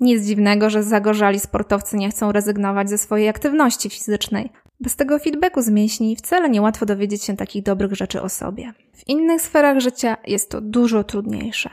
Nic 0.00 0.24
dziwnego, 0.24 0.70
że 0.70 0.82
zagorzali 0.82 1.40
sportowcy 1.40 1.96
nie 1.96 2.10
chcą 2.10 2.32
rezygnować 2.32 2.90
ze 2.90 2.98
swojej 2.98 3.28
aktywności 3.28 3.90
fizycznej. 3.90 4.52
Bez 4.80 4.96
tego 4.96 5.18
feedbacku 5.18 5.62
z 5.62 5.70
mięśni 5.70 6.16
wcale 6.16 6.50
niełatwo 6.50 6.86
dowiedzieć 6.86 7.24
się 7.24 7.36
takich 7.36 7.62
dobrych 7.62 7.92
rzeczy 7.92 8.22
o 8.22 8.28
sobie. 8.28 8.72
W 8.92 9.08
innych 9.08 9.42
sferach 9.42 9.80
życia 9.80 10.16
jest 10.26 10.50
to 10.50 10.60
dużo 10.60 11.04
trudniejsze. 11.04 11.70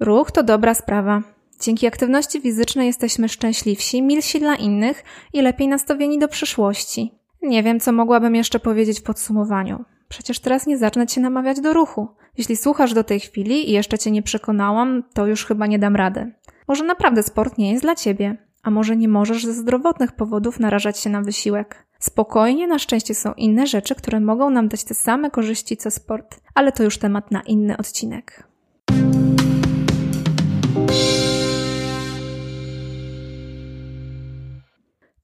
Ruch 0.00 0.32
to 0.32 0.42
dobra 0.42 0.74
sprawa. 0.74 1.33
Dzięki 1.64 1.86
aktywności 1.86 2.40
fizycznej 2.40 2.86
jesteśmy 2.86 3.28
szczęśliwsi, 3.28 4.02
milsi 4.02 4.40
dla 4.40 4.54
innych 4.54 5.04
i 5.32 5.42
lepiej 5.42 5.68
nastawieni 5.68 6.18
do 6.18 6.28
przyszłości. 6.28 7.14
Nie 7.42 7.62
wiem, 7.62 7.80
co 7.80 7.92
mogłabym 7.92 8.34
jeszcze 8.34 8.60
powiedzieć 8.60 9.00
w 9.00 9.02
podsumowaniu. 9.02 9.84
Przecież 10.08 10.40
teraz 10.40 10.66
nie 10.66 10.78
zacznę 10.78 11.06
cię 11.06 11.20
namawiać 11.20 11.60
do 11.60 11.72
ruchu. 11.72 12.08
Jeśli 12.38 12.56
słuchasz 12.56 12.94
do 12.94 13.04
tej 13.04 13.20
chwili 13.20 13.70
i 13.70 13.72
jeszcze 13.72 13.98
cię 13.98 14.10
nie 14.10 14.22
przekonałam, 14.22 15.02
to 15.14 15.26
już 15.26 15.46
chyba 15.46 15.66
nie 15.66 15.78
dam 15.78 15.96
rady. 15.96 16.32
Może 16.68 16.84
naprawdę 16.84 17.22
sport 17.22 17.58
nie 17.58 17.70
jest 17.70 17.82
dla 17.82 17.94
ciebie, 17.94 18.36
a 18.62 18.70
może 18.70 18.96
nie 18.96 19.08
możesz 19.08 19.46
ze 19.46 19.52
zdrowotnych 19.52 20.12
powodów 20.12 20.60
narażać 20.60 20.98
się 20.98 21.10
na 21.10 21.22
wysiłek. 21.22 21.86
Spokojnie, 21.98 22.66
na 22.66 22.78
szczęście 22.78 23.14
są 23.14 23.32
inne 23.32 23.66
rzeczy, 23.66 23.94
które 23.94 24.20
mogą 24.20 24.50
nam 24.50 24.68
dać 24.68 24.84
te 24.84 24.94
same 24.94 25.30
korzyści 25.30 25.76
co 25.76 25.90
sport, 25.90 26.40
ale 26.54 26.72
to 26.72 26.82
już 26.82 26.98
temat 26.98 27.30
na 27.30 27.42
inny 27.42 27.76
odcinek. 27.76 28.53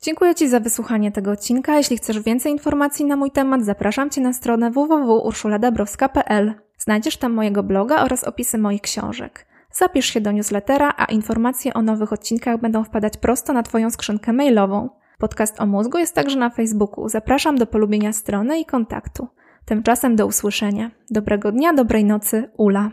Dziękuję 0.03 0.35
Ci 0.35 0.49
za 0.49 0.61
wysłuchanie 0.61 1.13
tego 1.13 1.31
odcinka. 1.31 1.77
Jeśli 1.77 1.97
chcesz 1.97 2.21
więcej 2.21 2.53
informacji 2.53 3.05
na 3.05 3.17
mój 3.17 3.31
temat, 3.31 3.65
zapraszam 3.65 4.11
Cię 4.11 4.21
na 4.21 4.33
stronę 4.33 4.71
www.urszuladabrowska.pl. 4.71 6.55
Znajdziesz 6.79 7.17
tam 7.17 7.33
mojego 7.33 7.63
bloga 7.63 8.05
oraz 8.05 8.25
opisy 8.25 8.59
moich 8.59 8.81
książek. 8.81 9.47
Zapisz 9.73 10.07
się 10.07 10.21
do 10.21 10.33
newslettera, 10.33 10.95
a 10.97 11.05
informacje 11.05 11.75
o 11.75 11.83
nowych 11.83 12.13
odcinkach 12.13 12.61
będą 12.61 12.85
wpadać 12.85 13.17
prosto 13.17 13.53
na 13.53 13.63
Twoją 13.63 13.91
skrzynkę 13.91 14.33
mailową. 14.33 14.89
Podcast 15.19 15.61
o 15.61 15.67
mózgu 15.67 15.99
jest 15.99 16.15
także 16.15 16.39
na 16.39 16.51
Facebooku. 16.51 17.09
Zapraszam 17.09 17.59
do 17.59 17.67
polubienia 17.67 18.13
strony 18.13 18.61
i 18.61 18.65
kontaktu. 18.65 19.29
Tymczasem 19.65 20.17
do 20.17 20.27
usłyszenia. 20.27 20.91
Dobrego 21.11 21.53
dnia, 21.53 21.73
dobrej 21.73 22.05
nocy, 22.05 22.51
Ula. 22.57 22.91